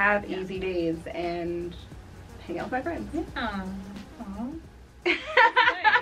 have 0.00 0.28
Yeah. 0.28 0.40
easy 0.40 0.58
days 0.58 0.96
and 1.12 1.76
hang 2.46 2.58
out 2.58 2.66
with 2.66 2.72
my 2.72 2.82
friends. 2.82 3.14
Yeah. 3.14 3.66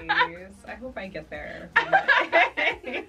nice. 0.07 0.53
I 0.67 0.75
hope 0.75 0.97
I 0.97 1.07
get 1.09 1.29
there. 1.31 1.71
one 1.75 1.91
day. 2.85 3.05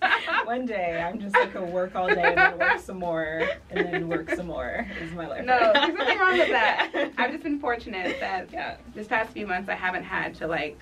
One 0.46 0.66
day, 0.66 1.02
I'm 1.02 1.20
just 1.20 1.36
like 1.36 1.56
a 1.56 1.64
work 1.64 1.96
all 1.96 2.08
day 2.08 2.22
and 2.22 2.38
then 2.38 2.58
work 2.58 2.80
some 2.80 2.98
more 3.00 3.48
and 3.70 3.88
then 3.88 4.08
work 4.08 4.30
some 4.32 4.48
more. 4.48 4.88
Is 5.02 5.12
my 5.12 5.28
life. 5.28 5.46
No, 5.46 5.72
there's 5.74 5.96
nothing 5.96 6.18
wrong 6.20 6.38
with 6.38 6.50
that. 6.50 7.12
I've 7.18 7.32
just 7.32 7.44
been 7.44 7.60
fortunate 7.60 8.20
that 8.20 8.52
yeah. 8.52 8.78
this 8.96 9.08
past 9.08 9.32
few 9.32 9.46
months 9.46 9.70
I 9.70 9.76
haven't 9.76 10.04
had 10.04 10.34
to 10.36 10.48
like 10.48 10.80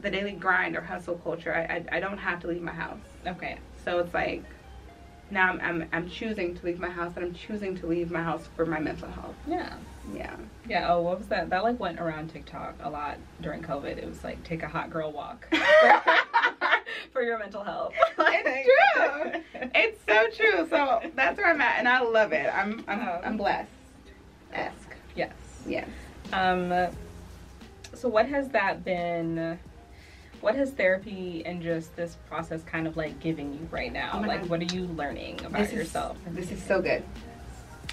the 0.00 0.10
daily 0.10 0.32
grind 0.32 0.76
or 0.76 0.80
hustle 0.80 1.16
culture. 1.16 1.54
I, 1.54 1.76
I, 1.76 1.96
I 1.96 2.00
don't 2.00 2.18
have 2.18 2.40
to 2.40 2.48
leave 2.48 2.62
my 2.62 2.72
house. 2.72 3.00
Okay. 3.26 3.58
So 3.84 3.98
it's 3.98 4.14
like 4.14 4.44
now 5.30 5.48
I'm, 5.50 5.60
I'm 5.60 5.88
I'm 5.92 6.08
choosing 6.08 6.54
to 6.56 6.66
leave 6.66 6.78
my 6.80 6.90
house 6.90 7.12
and 7.16 7.24
I'm 7.24 7.34
choosing 7.34 7.76
to 7.78 7.86
leave 7.86 8.10
my 8.10 8.22
house 8.22 8.48
for 8.56 8.66
my 8.66 8.78
mental 8.80 9.08
health. 9.10 9.34
Yeah. 9.46 9.74
Yeah. 10.14 10.34
Yeah. 10.68 10.92
Oh, 10.92 11.02
what 11.02 11.18
was 11.18 11.28
that? 11.28 11.50
That 11.50 11.62
like 11.62 11.78
went 11.78 12.00
around 12.00 12.28
TikTok 12.30 12.74
a 12.82 12.90
lot 12.90 13.18
during 13.40 13.62
COVID. 13.62 13.96
It 13.98 14.06
was 14.08 14.24
like 14.24 14.42
take 14.44 14.62
a 14.62 14.68
hot 14.68 14.90
girl 14.90 15.12
walk 15.12 15.46
for 17.12 17.22
your 17.22 17.38
mental 17.38 17.62
health. 17.64 17.94
It's 18.42 18.68
true. 18.68 19.42
It's 19.74 19.98
so 20.08 20.26
true. 20.36 20.66
So 20.68 21.00
that's 21.14 21.36
where 21.36 21.46
I'm 21.48 21.60
at 21.60 21.78
and 21.78 21.88
I 21.88 22.00
love 22.00 22.32
it. 22.32 22.50
I'm 22.52 22.84
I'm 22.88 23.00
Um, 23.00 23.20
I'm 23.24 23.36
blessed. 23.36 23.70
Esque. 24.52 24.94
yes. 25.14 25.32
Yes. 25.66 25.88
Um. 26.32 26.72
So 27.94 28.08
what 28.08 28.26
has 28.26 28.48
that 28.50 28.84
been? 28.84 29.58
What 30.40 30.54
has 30.54 30.70
therapy 30.70 31.42
and 31.44 31.62
just 31.62 31.94
this 31.96 32.16
process 32.28 32.62
kind 32.62 32.86
of 32.86 32.96
like 32.96 33.20
giving 33.20 33.52
you 33.52 33.68
right 33.70 33.92
now? 33.92 34.12
Oh 34.14 34.20
like, 34.20 34.40
God. 34.42 34.50
what 34.50 34.60
are 34.60 34.74
you 34.74 34.84
learning 34.86 35.40
about 35.40 35.60
This 35.60 35.68
is- 35.68 35.74
yourself? 35.74 36.16
This 36.28 36.50
is 36.50 36.62
so 36.62 36.80
good. 36.80 37.02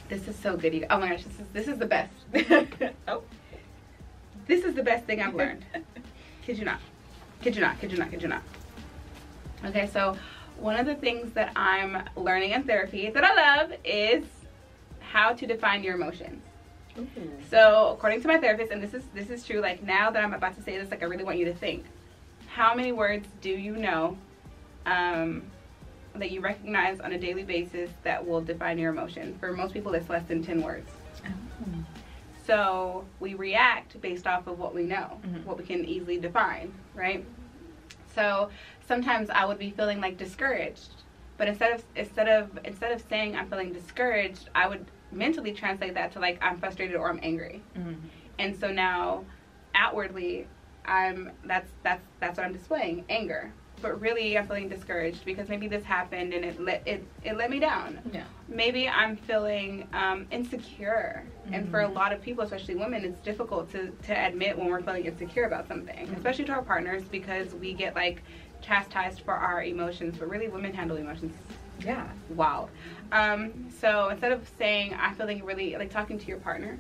This 0.08 0.28
is 0.28 0.36
so 0.38 0.56
good. 0.56 0.74
You- 0.74 0.88
Oh 0.90 1.00
my 1.00 1.10
gosh, 1.10 1.24
this 1.24 1.40
is 1.40 1.48
this 1.54 1.68
is 1.68 1.78
the 1.78 1.86
best. 1.86 2.14
oh. 3.08 3.24
This 4.48 4.64
is 4.64 4.76
the 4.76 4.84
best 4.84 5.06
thing 5.06 5.22
I've 5.22 5.36
learned. 5.36 5.66
Kid 6.44 6.58
you 6.58 6.64
not. 6.66 6.80
Kid 7.42 7.56
you 7.56 7.62
not. 7.62 7.80
Kid 7.82 7.92
you 7.92 7.98
not. 7.98 8.10
Kid 8.12 8.22
you 8.22 8.30
not. 8.30 8.42
Okay, 9.66 9.88
so 9.88 10.16
one 10.58 10.78
of 10.80 10.86
the 10.86 10.96
things 10.96 11.34
that 11.34 11.52
I'm 11.56 12.02
learning 12.16 12.52
in 12.52 12.64
therapy 12.64 13.10
that 13.10 13.24
I 13.26 13.36
love 13.36 13.74
is 13.84 14.24
how 15.02 15.34
to 15.34 15.46
define 15.46 15.84
your 15.84 15.96
emotions. 15.96 16.42
Ooh. 16.98 17.06
So 17.52 17.92
according 17.94 18.22
to 18.22 18.28
my 18.30 18.38
therapist, 18.38 18.72
and 18.72 18.82
this 18.82 18.94
is 18.94 19.04
this 19.14 19.30
is 19.30 19.46
true, 19.46 19.60
like 19.60 19.84
now 19.84 20.10
that 20.12 20.24
I'm 20.24 20.34
about 20.34 20.56
to 20.56 20.64
say 20.64 20.78
this, 20.78 20.90
like 20.90 21.04
I 21.04 21.06
really 21.08 21.26
want 21.26 21.38
you 21.38 21.46
to 21.46 21.54
think. 21.54 21.84
How 22.58 22.74
many 22.74 22.92
words 22.92 23.28
do 23.40 23.52
you 23.52 23.76
know 23.78 24.18
um, 24.88 25.44
that 26.16 26.32
you 26.32 26.42
recognize 26.42 27.00
on 27.00 27.12
a 27.12 27.20
daily 27.20 27.44
basis 27.44 27.92
that 28.02 28.26
will 28.26 28.42
define 28.42 28.80
your 28.80 28.92
emotion? 28.92 29.38
For 29.40 29.54
most 29.54 29.76
people, 29.76 29.94
it's 29.94 30.10
less 30.10 30.28
than 30.28 30.42
10 30.44 30.64
words. 30.64 30.90
Oh. 31.24 31.30
So 32.48 33.06
we 33.20 33.36
react 33.36 34.02
based 34.02 34.26
off 34.26 34.48
of 34.48 34.58
what 34.58 34.74
we 34.74 34.82
know, 34.82 35.22
Mhm. 35.24 35.46
what 35.46 35.60
we 35.60 35.66
can 35.66 35.86
easily 35.86 36.18
define, 36.20 36.74
right? 36.96 37.24
So 38.16 38.50
sometimes 38.88 39.30
I 39.30 39.46
would 39.46 39.60
be 39.60 39.70
feeling 39.70 40.02
like 40.02 40.18
discouraged, 40.18 41.04
but 41.38 41.48
instead 41.48 41.74
of 41.74 41.84
instead 41.96 42.28
of 42.28 42.60
instead 42.66 42.92
of 42.92 43.04
saying 43.08 43.36
I'm 43.36 43.48
feeling 43.50 43.72
discouraged, 43.72 44.50
I 44.56 44.68
would 44.68 44.84
mentally 45.12 45.52
translate 45.52 45.94
that 45.94 46.12
to 46.14 46.20
like 46.20 46.40
I'm 46.42 46.58
frustrated 46.58 46.96
or 46.96 47.08
I'm 47.08 47.20
angry. 47.22 47.62
Mhm. 47.78 47.98
And 48.40 48.56
so 48.56 48.72
now 48.72 49.26
outwardly 49.76 50.48
I'm 50.88 51.32
that's 51.46 51.72
that's 51.84 52.04
that's 52.20 52.38
what 52.38 52.46
I'm 52.46 52.54
displaying, 52.54 53.06
anger. 53.10 53.52
But 53.82 54.02
really 54.02 54.38
I'm 54.38 54.48
feeling 54.48 54.70
discouraged 54.70 55.24
because 55.24 55.50
maybe 55.50 55.68
this 55.68 55.84
happened 55.84 56.34
and 56.34 56.44
it 56.44 56.60
let 56.60 56.88
it, 56.88 57.04
it 57.24 57.38
let 57.38 57.52
me 57.52 57.60
down 57.60 58.00
Yeah. 58.12 58.24
maybe 58.48 58.88
I'm 58.90 59.16
feeling 59.16 59.88
um, 59.94 60.26
insecure. 60.32 61.24
And 61.52 61.70
for 61.70 61.82
a 61.82 61.88
Mhm. 61.88 61.94
lot 61.96 62.12
of 62.12 62.22
people, 62.22 62.44
especially 62.44 62.76
women, 62.76 63.04
it's 63.06 63.20
difficult 63.20 63.70
to, 63.74 63.92
to 64.08 64.14
admit 64.14 64.58
when 64.58 64.68
we're 64.68 64.82
feeling 64.82 65.06
insecure 65.06 65.44
about 65.46 65.68
something, 65.68 66.08
Mhm. 66.08 66.18
especially 66.18 66.46
to 66.46 66.54
our 66.54 66.64
partners 66.64 67.04
because 67.04 67.54
we 67.56 67.74
get 67.74 67.94
like 67.94 68.24
chastised 68.62 69.22
for 69.22 69.34
our 69.34 69.64
emotions. 69.64 70.18
But 70.18 70.30
really, 70.30 70.48
women 70.48 70.74
handle 70.74 70.98
emotions 70.98 71.36
Yeah. 71.80 72.08
wild. 72.30 72.70
Um, 73.12 73.70
so 73.70 74.10
instead 74.10 74.32
of 74.32 74.50
saying 74.58 74.96
I'm 75.00 75.14
feeling 75.16 75.44
really 75.46 75.76
like 75.76 75.92
talking 75.92 76.18
to 76.18 76.26
your 76.26 76.40
partner, 76.40 76.80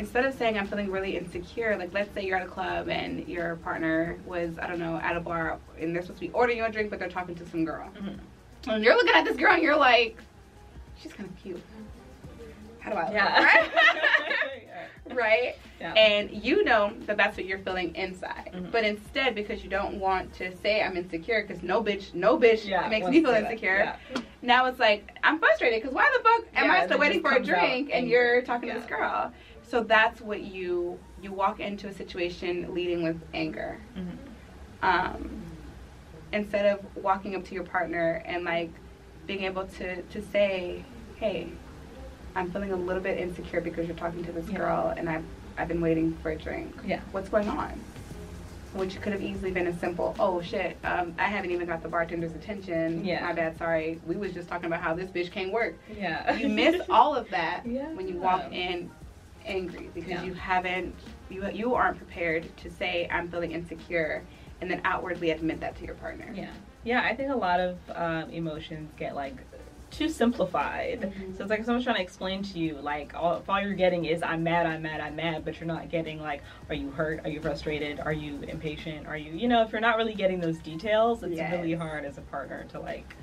instead 0.00 0.24
of 0.24 0.34
saying 0.34 0.58
I'm 0.58 0.66
feeling 0.66 0.90
really 0.90 1.16
insecure, 1.16 1.76
like 1.76 1.92
let's 1.92 2.12
say 2.14 2.24
you're 2.24 2.38
at 2.38 2.42
a 2.46 2.50
club 2.50 2.88
and 2.88 3.28
your 3.28 3.56
partner 3.56 4.16
was 4.26 4.58
I 4.58 4.66
don't 4.66 4.78
know 4.78 4.96
at 4.96 5.14
a 5.14 5.20
bar 5.20 5.58
and 5.78 5.94
they're 5.94 6.02
supposed 6.02 6.20
to 6.20 6.26
be 6.26 6.32
ordering 6.32 6.58
you 6.58 6.64
a 6.64 6.70
drink, 6.72 6.88
but 6.90 6.98
they're 6.98 7.08
talking 7.10 7.34
to 7.36 7.46
some 7.48 7.64
girl, 7.66 7.88
Mhm. 7.94 8.18
and 8.68 8.82
you're 8.82 8.96
looking 8.96 9.14
at 9.14 9.24
this 9.26 9.36
girl 9.36 9.52
and 9.52 9.62
you're 9.62 9.76
like, 9.76 10.16
she's 11.00 11.12
kind 11.12 11.28
of 11.28 11.36
cute. 11.42 11.62
How 12.80 12.90
do 12.92 12.96
I? 12.96 13.04
look, 13.04 13.12
Yeah. 13.12 13.44
Right? 13.44 13.70
Yeah. 14.64 14.86
right? 15.14 15.54
Yeah. 15.80 15.92
And 15.94 16.30
you 16.30 16.64
know 16.64 16.92
that 17.06 17.16
that's 17.18 17.36
what 17.36 17.44
you're 17.44 17.58
feeling 17.58 17.94
inside. 17.94 18.52
Mhm. 18.54 18.70
But 18.70 18.84
instead, 18.84 19.34
because 19.34 19.62
you 19.62 19.68
don't 19.68 19.96
want 20.00 20.32
to 20.34 20.56
say 20.58 20.82
I'm 20.82 20.96
insecure, 20.96 21.42
because 21.46 21.62
no 21.62 21.82
bitch, 21.82 22.14
no 22.14 22.38
bitch 22.38 22.66
Yeah, 22.66 22.88
makes 22.88 23.06
me 23.08 23.20
feel 23.22 23.34
insecure. 23.34 23.96
Yeah. 24.14 24.22
Now 24.40 24.64
it's 24.66 24.78
like 24.78 25.18
I'm 25.22 25.38
frustrated 25.38 25.82
because 25.82 25.94
why 25.94 26.10
the 26.16 26.22
fuck 26.22 26.44
am 26.54 26.70
I 26.70 26.86
still 26.86 26.98
waiting 26.98 27.20
for 27.20 27.32
a 27.32 27.42
drink 27.42 27.88
and 27.92 27.92
angry. 28.04 28.10
you're 28.12 28.40
talking 28.42 28.70
to 28.70 28.74
this 28.76 28.86
girl? 28.86 29.30
So 29.70 29.84
that's 29.84 30.20
what 30.20 30.42
you 30.42 30.98
you 31.22 31.32
walk 31.32 31.60
into 31.60 31.86
a 31.86 31.92
situation 31.92 32.74
leading 32.74 33.04
with 33.04 33.20
anger. 33.32 33.78
Mhm. 33.96 34.16
Um, 34.82 35.42
instead 36.32 36.66
of 36.66 36.80
walking 36.96 37.36
up 37.36 37.44
to 37.44 37.54
your 37.54 37.62
partner 37.64 38.22
and 38.24 38.44
like 38.44 38.70
being 39.26 39.44
able 39.44 39.66
to 39.66 40.02
to 40.02 40.22
say, 40.22 40.84
hey, 41.16 41.46
I'm 42.34 42.50
feeling 42.50 42.72
a 42.72 42.76
little 42.76 43.02
bit 43.02 43.18
insecure 43.18 43.60
because 43.60 43.86
you're 43.86 43.96
talking 43.96 44.24
to 44.24 44.32
this 44.32 44.48
Yeah. 44.48 44.56
girl 44.58 44.94
and 44.96 45.08
I've 45.08 45.24
I've 45.56 45.68
been 45.68 45.80
waiting 45.80 46.16
for 46.20 46.30
a 46.32 46.36
drink. 46.36 46.74
Yeah. 46.84 47.00
What's 47.12 47.28
going 47.28 47.48
on? 47.48 47.80
Which 48.72 49.00
could 49.00 49.12
have 49.12 49.22
easily 49.22 49.50
been 49.50 49.66
a 49.66 49.76
simple, 49.78 50.14
oh 50.20 50.40
shit, 50.40 50.76
um, 50.84 51.12
I 51.18 51.24
haven't 51.24 51.50
even 51.50 51.66
got 51.66 51.82
the 51.82 51.88
bartender's 51.88 52.34
attention. 52.34 53.04
Yeah. 53.04 53.20
My 53.22 53.32
bad, 53.32 53.58
sorry. 53.58 54.00
We 54.06 54.16
was 54.16 54.32
just 54.32 54.48
talking 54.48 54.66
about 54.66 54.80
how 54.80 54.94
this 54.94 55.10
bitch 55.10 55.30
can't 55.32 55.52
work. 55.52 55.76
Yeah. 55.96 56.34
You 56.36 56.48
miss 56.48 56.80
all 56.88 57.14
of 57.14 57.28
that 57.30 57.62
Yeah. 57.66 57.88
when 57.94 58.08
you 58.08 58.18
walk 58.18 58.52
in 58.52 58.90
angry 59.50 59.90
because 59.94 60.10
Yeah. 60.10 60.22
you 60.22 60.32
haven't 60.34 60.94
you 61.28 61.46
you 61.52 61.74
aren't 61.74 61.96
prepared 61.98 62.56
to 62.58 62.70
say 62.70 63.08
I'm 63.10 63.28
feeling 63.30 63.52
insecure 63.52 64.24
and 64.60 64.70
then 64.70 64.80
outwardly 64.84 65.30
admit 65.30 65.60
that 65.60 65.76
to 65.76 65.84
your 65.84 65.94
partner. 65.94 66.30
Yeah, 66.34 66.50
yeah. 66.84 67.02
I 67.02 67.14
think 67.14 67.30
a 67.30 67.36
lot 67.36 67.60
of 67.60 67.78
um, 67.94 68.30
emotions 68.30 68.92
get 68.96 69.14
like 69.14 69.36
too 69.90 70.08
simplified. 70.08 71.00
Mhm. 71.00 71.36
So 71.36 71.42
it's 71.42 71.50
like 71.50 71.64
someone's 71.64 71.82
trying 71.84 71.96
to 71.96 72.02
explain 72.02 72.42
to 72.44 72.58
you, 72.60 72.74
like, 72.80 73.12
all, 73.16 73.38
if 73.38 73.50
all 73.50 73.60
you're 73.60 73.74
getting 73.74 74.04
is 74.04 74.22
"I'm 74.22 74.44
mad, 74.44 74.64
I'm 74.66 74.82
mad, 74.82 75.00
I'm 75.00 75.16
mad," 75.16 75.44
but 75.44 75.58
you're 75.58 75.66
not 75.66 75.88
getting 75.88 76.20
like, 76.20 76.42
"Are 76.68 76.76
you 76.76 76.90
hurt? 76.92 77.22
Are 77.24 77.28
you 77.30 77.40
frustrated? 77.40 77.98
Are 77.98 78.12
you 78.12 78.40
impatient? 78.42 79.08
Are 79.08 79.16
you?" 79.16 79.32
You 79.32 79.48
know, 79.48 79.62
if 79.62 79.72
you're 79.72 79.80
not 79.80 79.96
really 79.96 80.14
getting 80.14 80.38
those 80.40 80.58
details, 80.58 81.24
it's 81.24 81.38
Yes. 81.38 81.50
really 81.50 81.72
hard 81.74 82.04
as 82.04 82.18
a 82.18 82.22
partner 82.22 82.64
to 82.70 82.78
like 82.80 83.16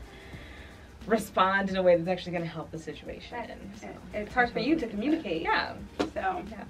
respond 1.07 1.69
in 1.69 1.77
a 1.77 1.81
way 1.81 1.95
that's 1.95 2.07
actually 2.09 2.33
going 2.33 2.43
to 2.43 2.49
help 2.49 2.69
the 2.71 2.77
situation. 2.77 3.37
So, 3.79 3.87
It's 4.13 4.33
hard 4.33 4.51
for 4.51 4.59
you 4.59 4.75
to 4.75 4.87
communicate. 4.87 5.41
Yeah, 5.41 5.73
So 6.13 6.43
yeah. 6.49 6.63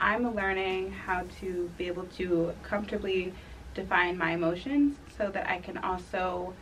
I'm 0.00 0.34
learning 0.34 0.90
how 0.92 1.24
to 1.40 1.70
be 1.78 1.86
able 1.86 2.04
to 2.18 2.52
comfortably 2.62 3.32
define 3.74 4.18
my 4.18 4.32
emotions 4.32 4.96
so 5.16 5.30
that 5.30 5.48
I 5.48 5.58
can 5.58 5.78
also 5.78 6.52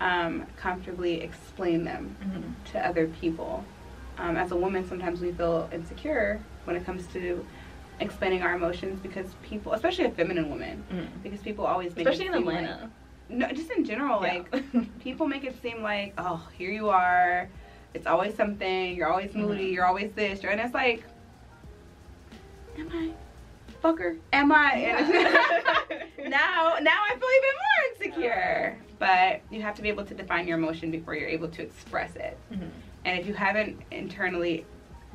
um, 0.00 0.46
comfortably 0.56 1.20
explain 1.20 1.84
them 1.84 2.16
Mhm. 2.24 2.72
to 2.72 2.86
other 2.86 3.06
people. 3.20 3.64
Um, 4.18 4.36
as 4.36 4.50
a 4.50 4.56
woman, 4.56 4.86
sometimes 4.88 5.20
we 5.20 5.32
feel 5.32 5.68
insecure 5.72 6.40
when 6.64 6.74
it 6.76 6.84
comes 6.84 7.06
to 7.08 7.44
explaining 8.00 8.42
our 8.42 8.54
emotions 8.54 8.98
because 9.00 9.26
people, 9.42 9.72
especially 9.74 10.04
a 10.06 10.10
feminine 10.10 10.50
woman, 10.50 10.82
Mhm. 10.92 11.06
because 11.22 11.40
people 11.40 11.64
always 11.64 11.94
make 11.94 12.06
Especially 12.06 12.26
in 12.26 12.32
seem 12.34 12.44
like- 12.46 12.56
Atlanta. 12.64 12.90
No, 13.32 13.48
just 13.48 13.70
in 13.70 13.84
general, 13.84 14.24
Yeah. 14.24 14.42
like 14.52 14.98
people 15.00 15.26
make 15.26 15.44
it 15.44 15.60
seem 15.62 15.82
like, 15.82 16.12
oh, 16.18 16.46
here 16.56 16.70
you 16.70 16.88
are. 16.90 17.48
It's 17.94 18.06
always 18.06 18.34
something. 18.34 18.94
You're 18.96 19.08
always 19.10 19.34
moody. 19.34 19.70
Mhm. 19.70 19.72
You're 19.74 19.86
always 19.86 20.12
this. 20.12 20.42
And 20.44 20.60
it's 20.60 20.74
like, 20.74 21.04
am 22.78 22.88
I, 22.92 23.10
fucker? 23.82 24.18
Am 24.32 24.52
I? 24.52 24.72
And 24.74 25.08
now, 26.30 26.76
now 26.80 27.02
I 27.04 27.16
feel 27.18 27.28
even 27.36 28.14
more 28.16 28.22
insecure. 28.22 28.78
But 28.98 29.40
you 29.50 29.60
have 29.62 29.74
to 29.76 29.82
be 29.82 29.88
able 29.88 30.04
to 30.04 30.14
define 30.14 30.46
your 30.46 30.56
emotion 30.58 30.90
before 30.90 31.14
you're 31.14 31.28
able 31.28 31.48
to 31.48 31.62
express 31.62 32.14
it. 32.16 32.38
Mhm. 32.52 32.68
And 33.04 33.18
if 33.18 33.26
you 33.26 33.34
haven't 33.34 33.80
internally 33.90 34.64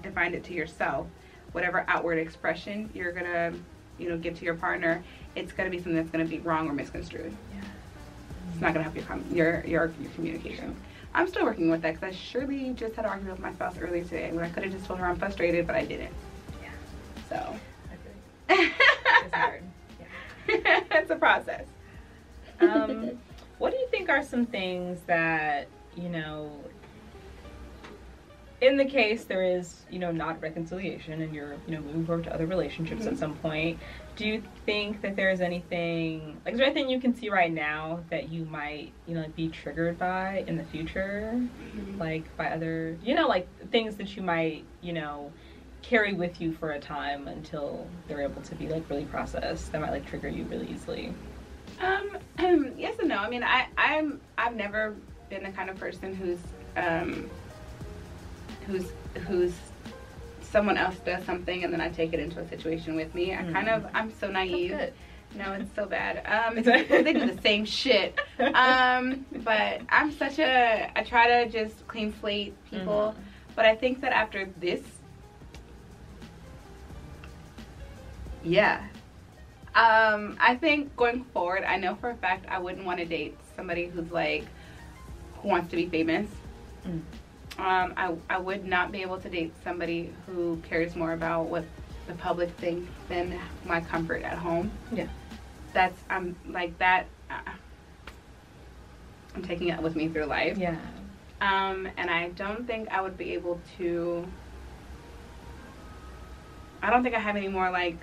defined 0.04 0.36
it 0.36 0.44
to 0.46 0.54
yourself, 0.54 1.08
whatever 1.54 1.86
outward 1.88 2.18
expression 2.20 2.90
you're 2.94 3.14
gonna, 3.14 3.54
you 3.98 4.10
know, 4.10 4.18
give 4.18 4.38
to 4.40 4.46
your 4.46 4.56
partner, 4.56 5.02
it's 5.36 5.52
gonna 5.54 5.70
be 5.70 5.78
something 5.78 5.96
that's 5.96 6.10
gonna 6.12 6.26
be 6.26 6.40
wrong 6.40 6.68
or 6.70 6.74
misconstrued. 6.74 7.34
Yeah. 7.56 7.62
It's 8.58 8.62
not 8.64 8.74
gonna 8.74 8.86
help 8.86 8.96
your 8.96 9.06
com- 9.06 9.24
your 9.32 9.64
your, 9.68 9.92
your 10.02 10.12
communication. 10.16 10.76
I'm 11.14 11.28
still 11.28 11.46
working 11.46 11.70
with 11.70 11.84
that 11.84 11.94
because 11.94 12.12
I 12.12 12.18
surely 12.18 12.74
just 12.74 12.96
had 12.96 13.06
an 13.06 13.12
argument 13.12 13.36
with 13.38 13.44
my 13.44 13.54
spouse 13.54 13.78
earlier 13.80 14.04
today 14.04 14.32
when 14.32 14.44
I 14.44 14.50
could 14.50 14.64
have 14.64 14.72
just 14.72 14.86
told 14.88 14.98
her 14.98 15.06
I'm 15.06 15.16
frustrated, 15.16 15.68
but 15.68 15.76
I 15.76 15.86
didn't. 15.86 16.12
Yeah. 16.64 16.70
So 17.30 17.56
I 18.50 18.56
feel 18.56 18.64
like 18.64 18.74
it's 19.26 19.34
hard. 19.36 19.64
it's 20.48 21.12
a 21.12 21.16
process. 21.18 21.66
um, 22.60 23.20
what 23.60 23.70
do 23.74 23.78
you 23.78 23.88
think 23.92 24.10
are 24.10 24.24
some 24.24 24.48
things 24.48 24.98
that 25.06 25.68
you 25.96 26.10
know 26.10 26.52
in 28.62 28.76
the 28.76 28.86
case 28.86 29.26
there 29.26 29.44
is 29.44 29.84
you 29.92 30.00
know 30.00 30.12
not 30.12 30.42
reconciliation 30.42 31.22
and 31.22 31.32
you're 31.36 31.54
you 31.68 31.76
know 31.76 31.82
moving 31.82 32.08
forward 32.08 32.24
to 32.24 32.34
other 32.34 32.48
relationships 32.48 33.06
at 33.06 33.14
Mhm. 33.14 33.20
some 33.20 33.36
point 33.36 33.78
do 34.18 34.28
you 34.28 34.44
think 34.66 35.02
that 35.04 35.16
there's 35.16 35.40
anything 35.40 36.42
like 36.44 36.56
is 36.56 36.58
there 36.58 36.66
anything 36.68 36.90
you 36.90 37.00
can 37.00 37.16
see 37.16 37.30
right 37.30 37.54
now 37.54 38.04
that 38.10 38.30
you 38.30 38.44
might 38.46 38.92
you 39.06 39.14
know 39.14 39.26
be 39.36 39.48
triggered 39.48 39.98
by 39.98 40.44
in 40.48 40.58
the 40.58 40.64
future? 40.66 41.40
Like 41.98 42.36
by 42.36 42.48
other 42.48 42.98
you 43.04 43.16
know 43.16 43.28
like 43.28 43.48
things 43.70 43.96
that 43.98 44.18
you 44.18 44.24
might 44.24 44.66
you 44.82 44.92
know 44.92 45.32
carry 45.84 46.14
with 46.14 46.42
you 46.42 46.52
for 46.52 46.72
a 46.72 46.80
time 46.80 47.28
until 47.28 47.88
they're 48.08 48.22
able 48.22 48.42
to 48.42 48.56
be 48.56 48.68
like 48.68 48.90
really 48.90 49.06
processed 49.06 49.72
that 49.72 49.80
might 49.80 49.92
like 49.92 50.06
trigger 50.06 50.28
you 50.28 50.44
really 50.46 50.68
easily? 50.68 51.14
Um, 51.80 52.18
yes 52.78 52.98
and 53.00 53.10
no. 53.10 53.18
I 53.18 53.30
mean, 53.30 53.44
I, 53.44 53.68
I'm 53.78 54.20
I've 54.38 54.56
never 54.56 54.96
been 55.30 55.44
the 55.44 55.52
kind 55.52 55.70
of 55.70 55.78
person 55.78 56.16
who's 56.16 56.40
um, 56.76 57.30
who's 58.66 58.92
who's 59.28 59.54
someone 60.52 60.78
else 60.78 60.98
does 61.00 61.24
something 61.26 61.64
and 61.64 61.74
then 61.74 61.82
I 61.82 61.90
take 61.90 62.14
it 62.14 62.20
into 62.20 62.40
a 62.40 62.48
situation 62.48 62.96
with 62.96 63.14
me. 63.14 63.34
I 63.34 63.44
kind 63.52 63.70
of 63.70 63.86
I'm 63.94 64.12
so 64.12 64.30
naive. 64.30 64.94
No, 65.36 65.54
it's 65.54 65.74
so 65.76 65.86
bad. 65.86 66.24
Um, 66.28 66.64
they 66.64 67.14
do 67.14 67.32
the 67.32 67.42
same 67.42 67.66
shit. 67.66 68.18
Um, 68.40 69.26
but 69.44 69.82
I'm 69.90 70.12
such 70.12 70.40
a 70.40 70.92
I 70.96 71.04
try 71.04 71.28
to 71.28 71.52
just 71.52 71.88
clean 71.88 72.14
slate 72.20 72.56
people. 72.70 73.16
But 73.56 73.66
I 73.66 73.76
think 73.76 74.02
that 74.02 74.14
after 74.14 74.48
this, 74.58 74.82
yeah. 78.44 78.88
Um, 79.76 80.38
I 80.40 80.56
think 80.56 80.96
going 80.96 81.24
forward, 81.26 81.64
I 81.64 81.78
know 81.78 81.96
for 81.96 82.10
a 82.10 82.16
fact 82.16 82.46
I 82.50 82.60
wouldn't 82.60 82.86
want 82.86 83.00
to 83.00 83.06
date 83.06 83.38
somebody 83.56 83.88
who's 83.88 84.12
like, 84.12 84.46
who 85.42 85.50
wants 85.50 85.70
to 85.72 85.76
be 85.76 85.88
famous. 85.88 86.28
Mm. 86.88 87.02
Um, 87.58 87.94
I, 87.98 88.14
I 88.30 88.38
would 88.38 88.66
not 88.66 88.92
be 88.92 89.02
able 89.02 89.20
to 89.20 89.30
date 89.30 89.54
somebody 89.64 90.14
who 90.26 90.58
cares 90.58 90.96
more 90.96 91.14
about 91.14 91.48
what 91.48 91.66
the 92.08 92.14
public 92.14 92.52
thinks 92.58 92.92
than 93.10 93.40
my 93.66 93.82
comfort 93.82 94.22
at 94.24 94.38
home. 94.38 94.72
Yeah. 94.92 95.08
That's, 95.74 96.00
I'm 96.10 96.36
like 96.48 96.78
that. 96.78 97.08
Uh, 97.30 97.52
I'm 99.36 99.42
taking 99.44 99.70
it 99.70 99.82
with 99.82 99.96
me 99.96 100.08
through 100.08 100.26
life. 100.26 100.58
Yeah. 100.58 100.78
Um, 101.42 101.88
and 101.98 102.10
I 102.10 102.30
don't 102.30 102.66
think 102.66 102.90
I 102.90 103.02
would 103.02 103.18
be 103.18 103.34
able 103.34 103.60
to. 103.78 104.28
I 106.82 106.90
don't 106.90 107.04
think 107.04 107.16
I 107.16 107.20
have 107.20 107.36
any 107.36 107.48
more 107.48 107.70
like 107.70 107.98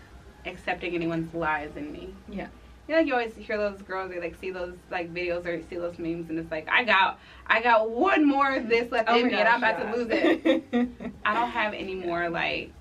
accepting 0.47 0.95
anyone's 0.95 1.33
lies 1.35 1.71
in 1.77 1.93
me. 1.93 2.15
Yeah. 2.29 2.49
You 2.87 2.95
know, 2.95 2.99
like 3.01 3.07
you 3.07 3.15
always 3.15 3.35
hear 3.35 3.57
those 3.57 3.81
girls, 3.83 4.11
they 4.11 4.21
like 4.21 4.37
see 4.39 4.51
those 4.51 4.75
like 4.91 5.13
videos 5.13 5.47
or 5.47 5.63
see 5.71 5.77
those 5.77 5.99
memes, 5.99 6.29
and 6.29 6.39
it's 6.39 6.51
like, 6.51 6.69
I 6.71 6.85
got, 6.85 7.19
I 7.47 7.63
got 7.63 7.91
one 7.91 8.27
more 8.27 8.55
of 8.55 8.69
this 8.69 8.93
left 8.93 9.09
Oh 9.09 9.19
in 9.19 9.29
me, 9.29 9.35
and 9.35 9.49
I'm 9.49 9.63
about 9.63 9.79
yeah. 9.79 9.91
to 9.91 9.97
lose 9.97 10.09
it. 10.11 10.91
I 11.25 11.33
don't 11.35 11.49
have 11.51 11.73
any 11.73 11.95
more 11.95 12.29
like 12.29 12.73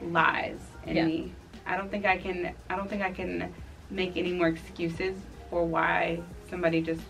lies 0.00 0.60
in 0.86 0.96
Yeah. 0.96 1.06
me. 1.06 1.34
I 1.66 1.76
don't 1.76 1.90
think 1.90 2.06
I 2.06 2.16
can. 2.16 2.54
I 2.70 2.76
don't 2.76 2.88
think 2.88 3.02
I 3.02 3.10
can 3.10 3.52
make 3.90 4.16
any 4.16 4.32
more 4.32 4.46
excuses 4.48 5.16
for 5.50 5.64
why 5.64 6.20
somebody 6.48 6.80
just 6.80 7.02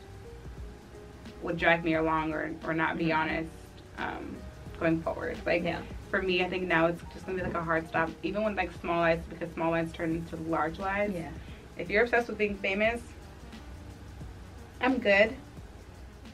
would 1.42 1.59
drag 1.59 1.85
me 1.85 1.94
along 1.94 2.33
or 2.33 2.53
or 2.64 2.72
not 2.72 2.96
be 2.96 3.07
Mhm. 3.07 3.16
honest 3.16 3.51
um, 3.99 4.37
going 4.78 5.02
forward. 5.02 5.38
Like 5.44 5.62
yeah. 5.62 5.80
for 6.10 6.22
me, 6.22 6.44
I 6.44 6.48
think 6.48 6.64
now 6.64 6.86
it's 6.86 7.02
just 7.12 7.26
gonna 7.26 7.38
be 7.38 7.44
like 7.44 7.54
a 7.54 7.62
hard 7.62 7.88
stop, 7.88 8.10
even 8.22 8.44
with 8.44 8.56
like 8.56 8.70
small 8.80 9.00
lies, 9.00 9.20
because 9.28 9.52
small 9.52 9.70
lies 9.70 9.92
turn 9.92 10.12
into 10.12 10.36
large 10.48 10.78
lies. 10.78 11.12
Yeah. 11.14 11.30
If 11.76 11.90
you're 11.90 12.04
obsessed 12.04 12.28
with 12.28 12.38
being 12.38 12.56
famous, 12.56 13.00
I'm 14.80 14.98
good. 14.98 15.34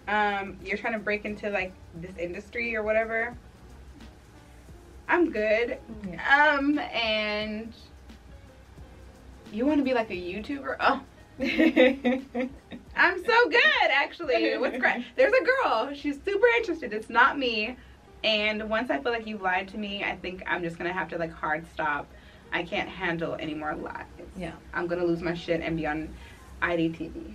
Um, 0.08 0.56
you're 0.64 0.76
trying 0.76 0.94
to 0.94 0.98
break 0.98 1.24
into 1.24 1.50
like 1.50 1.72
this 1.94 2.16
industry 2.18 2.76
or 2.76 2.82
whatever. 2.82 3.36
I'm 5.08 5.30
good. 5.30 5.78
Yeah. 6.08 6.56
Um, 6.56 6.78
and 6.78 7.72
you 9.52 9.66
want 9.66 9.78
to 9.78 9.84
be 9.84 9.94
like 9.94 10.10
a 10.10 10.14
YouTuber? 10.14 10.76
Oh, 10.80 11.02
I'm 12.96 13.24
so 13.24 13.48
good, 13.48 13.90
actually. 13.90 14.56
What's 14.58 14.78
great? 14.78 15.04
There's 15.16 15.32
a 15.32 15.44
girl. 15.44 15.90
She's 15.94 16.18
super 16.24 16.46
interested. 16.58 16.92
It's 16.92 17.10
not 17.10 17.38
me. 17.38 17.76
And 18.24 18.68
once 18.70 18.90
I 18.90 19.00
feel 19.00 19.12
like 19.12 19.26
you've 19.26 19.42
lied 19.42 19.68
to 19.68 19.78
me, 19.78 20.04
I 20.04 20.16
think 20.16 20.42
I'm 20.46 20.62
just 20.62 20.78
gonna 20.78 20.92
have 20.92 21.08
to 21.08 21.18
like 21.18 21.32
hard 21.32 21.66
stop. 21.72 22.06
I 22.52 22.62
can't 22.62 22.88
handle 22.88 23.36
any 23.40 23.54
more 23.54 23.74
lies. 23.74 24.04
yeah. 24.36 24.52
I'm 24.74 24.86
gonna 24.86 25.04
lose 25.04 25.22
my 25.22 25.34
shit 25.34 25.60
and 25.60 25.76
be 25.76 25.86
on 25.86 26.08
IDTV. 26.60 27.34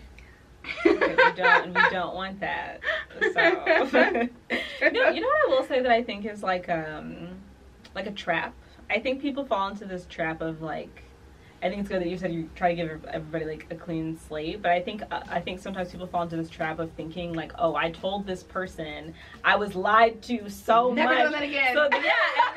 we 0.86 0.92
don't 0.94 1.40
and 1.40 1.76
we 1.76 1.90
don't 1.92 2.16
want 2.16 2.40
that. 2.40 2.82
So 3.20 3.40
you 4.82 4.92
know, 4.92 5.10
you 5.10 5.22
know 5.22 5.28
what 5.28 5.46
I 5.46 5.50
will 5.50 5.64
say 5.64 5.82
that 5.82 5.92
I 5.92 6.04
think 6.04 6.26
is 6.26 6.44
like 6.44 6.70
um 6.70 7.30
like 7.96 8.08
a 8.08 8.12
trap. 8.12 8.54
I 8.90 9.00
think 9.00 9.22
people 9.22 9.46
fall 9.46 9.68
into 9.70 9.86
this 9.86 10.06
trap 10.06 10.42
of 10.42 10.62
like 10.62 11.04
I 11.62 11.70
think 11.70 11.80
it's 11.82 11.90
good 11.90 12.02
that 12.02 12.08
you 12.08 12.18
said 12.18 12.32
you 12.32 12.50
try 12.56 12.70
to 12.70 12.76
give 12.76 13.06
everybody 13.06 13.46
like 13.46 13.66
a 13.72 13.76
clean 13.76 14.18
slate, 14.28 14.62
but 14.62 14.72
I 14.72 14.80
think 14.82 15.02
uh, 15.10 15.22
I 15.28 15.40
think 15.40 15.60
sometimes 15.60 15.92
people 15.92 16.06
fall 16.06 16.22
into 16.22 16.38
this 16.38 16.50
trap 16.50 16.78
of 16.78 16.92
thinking 16.92 17.34
like, 17.34 17.52
oh, 17.58 17.76
I 17.76 17.90
told 17.92 18.28
this 18.28 18.44
person 18.44 19.14
I 19.44 19.56
was 19.56 19.74
lied 19.76 20.22
to 20.24 20.50
so 20.50 20.94
Never 20.94 21.14
much. 21.16 21.24
done 21.24 21.32
that 21.32 21.44
again. 21.44 21.74
So 21.76 21.84
yeah, 21.84 21.98
and 21.98 22.04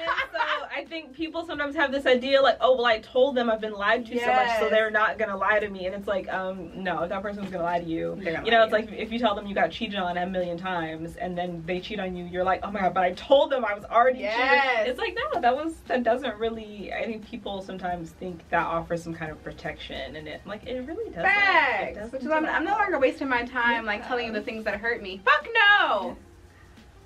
then 0.00 0.08
so 0.32 0.38
I 0.76 0.79
think 0.90 1.14
people 1.14 1.46
sometimes 1.46 1.76
have 1.76 1.92
this 1.92 2.04
idea 2.04 2.42
like, 2.42 2.58
oh 2.60 2.76
well, 2.76 2.84
I 2.84 2.98
told 2.98 3.36
them 3.36 3.48
I've 3.48 3.60
been 3.60 3.72
lied 3.72 4.04
to 4.06 4.18
so 4.18 4.26
much, 4.34 4.58
so 4.58 4.68
they're 4.68 4.90
not 4.90 5.18
gonna 5.18 5.36
lie 5.36 5.60
to 5.60 5.68
me, 5.68 5.86
and 5.86 5.94
it's 5.94 6.08
like, 6.08 6.28
um, 6.30 6.82
no, 6.82 7.04
if 7.04 7.08
that 7.10 7.22
person's 7.22 7.48
gonna 7.48 7.62
lie 7.64 7.78
to 7.78 7.86
you, 7.86 8.18
you 8.20 8.50
know, 8.50 8.64
it's 8.64 8.72
like 8.72 8.90
if 8.90 9.12
you 9.12 9.18
tell 9.18 9.34
them 9.34 9.46
you 9.46 9.54
got 9.54 9.70
cheated 9.70 9.98
on 9.98 10.18
a 10.18 10.26
million 10.26 10.58
times, 10.58 11.16
and 11.16 11.38
then 11.38 11.62
they 11.64 11.80
cheat 11.80 12.00
on 12.00 12.16
you, 12.16 12.24
you're 12.26 12.44
like, 12.44 12.60
oh 12.64 12.70
my 12.70 12.80
god, 12.80 12.92
but 12.92 13.04
I 13.04 13.12
told 13.12 13.50
them 13.50 13.64
I 13.64 13.72
was 13.72 13.84
already 13.84 14.18
Yes. 14.18 14.34
cheated. 14.36 14.90
It's 14.90 14.98
like 14.98 15.16
no, 15.34 15.40
that 15.40 15.54
was 15.56 15.74
that 15.86 16.02
doesn't 16.02 16.36
really. 16.36 16.92
I 16.92 17.04
think 17.06 17.24
people 17.24 17.62
sometimes 17.62 18.10
think 18.10 18.46
that 18.50 18.66
offers 18.66 19.02
some 19.02 19.14
kind 19.14 19.30
of 19.30 19.42
protection, 19.44 20.16
and 20.16 20.26
it 20.26 20.42
like 20.44 20.66
it 20.66 20.80
really 20.86 21.08
doesn't. 21.10 21.20
It 21.20 21.32
Facts. 21.32 21.94
doesn't 21.96 22.12
Which 22.12 22.22
is 22.22 22.30
I'm. 22.30 22.44
I'm 22.46 22.64
no 22.64 22.72
longer 22.72 22.98
wasting 22.98 23.28
my 23.28 23.44
time 23.44 23.86
like 23.86 24.06
telling 24.06 24.26
you 24.26 24.32
the 24.32 24.42
things 24.42 24.64
that 24.64 24.74
hurt 24.80 25.02
me. 25.02 25.20
Fuck 25.24 25.46
no. 25.54 26.16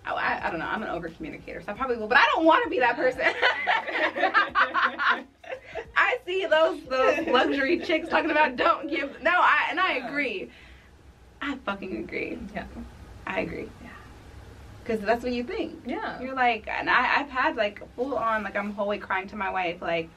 I, 0.06 0.40
I, 0.44 0.50
don't 0.50 0.58
know. 0.58 0.66
I'm 0.66 0.82
an 0.82 0.88
over 0.88 1.08
communicator, 1.08 1.62
so 1.62 1.72
I 1.72 1.74
probably 1.74 1.96
will, 1.96 2.08
but 2.08 2.18
I 2.18 2.26
don't 2.34 2.44
want 2.44 2.64
to 2.64 2.70
be 2.70 2.78
that 2.80 2.96
person. 2.96 3.22
I 5.96 6.18
see 6.26 6.46
those 6.46 6.82
those 6.84 7.26
luxury 7.26 7.80
chicks 7.80 8.08
talking 8.08 8.30
about 8.30 8.56
don't 8.56 8.88
give. 8.88 9.22
No, 9.22 9.32
I 9.32 9.66
and 9.70 9.80
I 9.80 9.94
agree. 9.94 10.50
I 11.40 11.56
fucking 11.64 11.96
agree. 11.98 12.38
Yeah. 12.54 12.66
I 13.26 13.40
agree. 13.40 13.68
Yeah. 13.82 13.88
Because 14.82 15.00
that's 15.00 15.22
what 15.22 15.32
you 15.32 15.44
think. 15.44 15.82
Yeah. 15.86 16.20
You're 16.20 16.34
like, 16.34 16.68
and 16.68 16.90
I, 16.90 17.20
I've 17.20 17.30
had 17.30 17.56
like 17.56 17.82
full 17.96 18.16
on, 18.16 18.42
like 18.42 18.56
I'm 18.56 18.72
wholly 18.72 18.98
crying 18.98 19.28
to 19.28 19.36
my 19.36 19.50
wife, 19.50 19.80
like, 19.80 20.10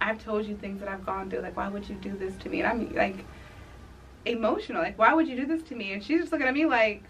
I've 0.00 0.22
told 0.22 0.46
you 0.46 0.56
things 0.56 0.80
that 0.80 0.88
I've 0.88 1.04
gone 1.04 1.28
through, 1.28 1.40
like, 1.40 1.56
why 1.56 1.68
would 1.68 1.88
you 1.88 1.96
do 1.96 2.16
this 2.16 2.36
to 2.38 2.48
me? 2.48 2.60
And 2.60 2.68
I'm 2.68 2.94
like, 2.94 3.24
emotional, 4.24 4.82
like, 4.82 4.98
why 4.98 5.12
would 5.12 5.28
you 5.28 5.36
do 5.36 5.46
this 5.46 5.62
to 5.64 5.74
me? 5.74 5.92
And 5.92 6.02
she's 6.02 6.20
just 6.20 6.32
looking 6.32 6.46
at 6.46 6.54
me 6.54 6.66
like, 6.66 7.02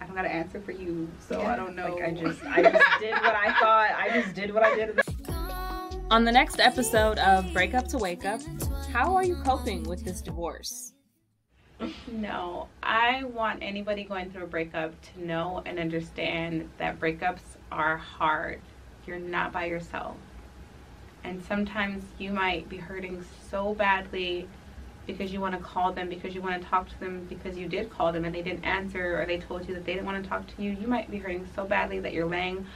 I 0.00 0.06
don't 0.06 0.14
got 0.14 0.22
to 0.22 0.32
answer 0.32 0.60
for 0.60 0.72
you, 0.72 1.08
so 1.20 1.40
Yeah. 1.40 1.52
I 1.52 1.56
don't 1.56 1.74
know. 1.74 1.94
Like 1.94 2.04
I 2.04 2.10
just 2.12 2.44
I 2.44 2.62
just 2.62 3.00
did 3.00 3.12
what 3.12 3.34
I 3.34 3.52
thought. 3.60 3.90
I 3.96 4.20
just 4.20 4.34
did 4.34 4.52
what 4.52 4.62
I 4.62 4.74
did. 4.74 5.00
On 6.10 6.24
the 6.24 6.32
next 6.32 6.60
episode 6.60 7.18
of 7.18 7.52
Break 7.52 7.74
Up 7.74 7.88
to 7.88 7.98
Wake 7.98 8.24
Up, 8.24 8.40
how 8.92 9.16
are 9.16 9.24
you 9.24 9.34
coping 9.36 9.82
with 9.84 10.04
this 10.04 10.20
divorce? 10.20 10.92
No, 12.10 12.68
I 12.82 13.24
want 13.24 13.62
anybody 13.62 14.04
going 14.04 14.30
through 14.30 14.44
a 14.44 14.46
breakup 14.46 14.94
to 15.14 15.24
know 15.26 15.62
and 15.66 15.78
understand 15.78 16.70
that 16.78 16.98
breakups 16.98 17.42
are 17.70 17.96
hard. 17.96 18.60
You're 19.06 19.18
not 19.18 19.52
by 19.52 19.66
yourself. 19.66 20.16
And 21.24 21.42
sometimes 21.44 22.04
you 22.18 22.30
might 22.32 22.68
be 22.68 22.76
hurting 22.76 23.24
so 23.50 23.74
badly 23.74 24.48
because 25.06 25.32
you 25.32 25.40
want 25.40 25.54
to 25.54 25.60
call 25.60 25.92
them, 25.92 26.08
because 26.08 26.34
you 26.34 26.42
want 26.42 26.60
to 26.60 26.68
talk 26.68 26.88
to 26.88 27.00
them, 27.00 27.24
because 27.28 27.56
you 27.56 27.68
did 27.68 27.90
call 27.90 28.12
them 28.12 28.24
and 28.24 28.34
they 28.34 28.42
didn't 28.42 28.64
answer, 28.64 29.20
or 29.20 29.26
they 29.26 29.38
told 29.38 29.68
you 29.68 29.74
that 29.74 29.84
they 29.84 29.94
didn't 29.94 30.06
want 30.06 30.22
to 30.22 30.28
talk 30.28 30.46
to 30.56 30.62
you, 30.62 30.72
you 30.72 30.86
might 30.86 31.10
be 31.10 31.18
hurting 31.18 31.46
so 31.54 31.64
badly 31.64 32.00
that 32.00 32.12
you're 32.12 32.26
laying 32.26 32.66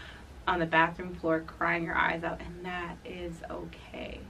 on 0.46 0.58
the 0.58 0.66
bathroom 0.66 1.14
floor 1.16 1.40
crying 1.40 1.84
your 1.84 1.96
eyes 1.96 2.24
out, 2.24 2.40
and 2.40 2.64
that 2.64 2.96
is 3.04 3.32
okay. 3.50 4.20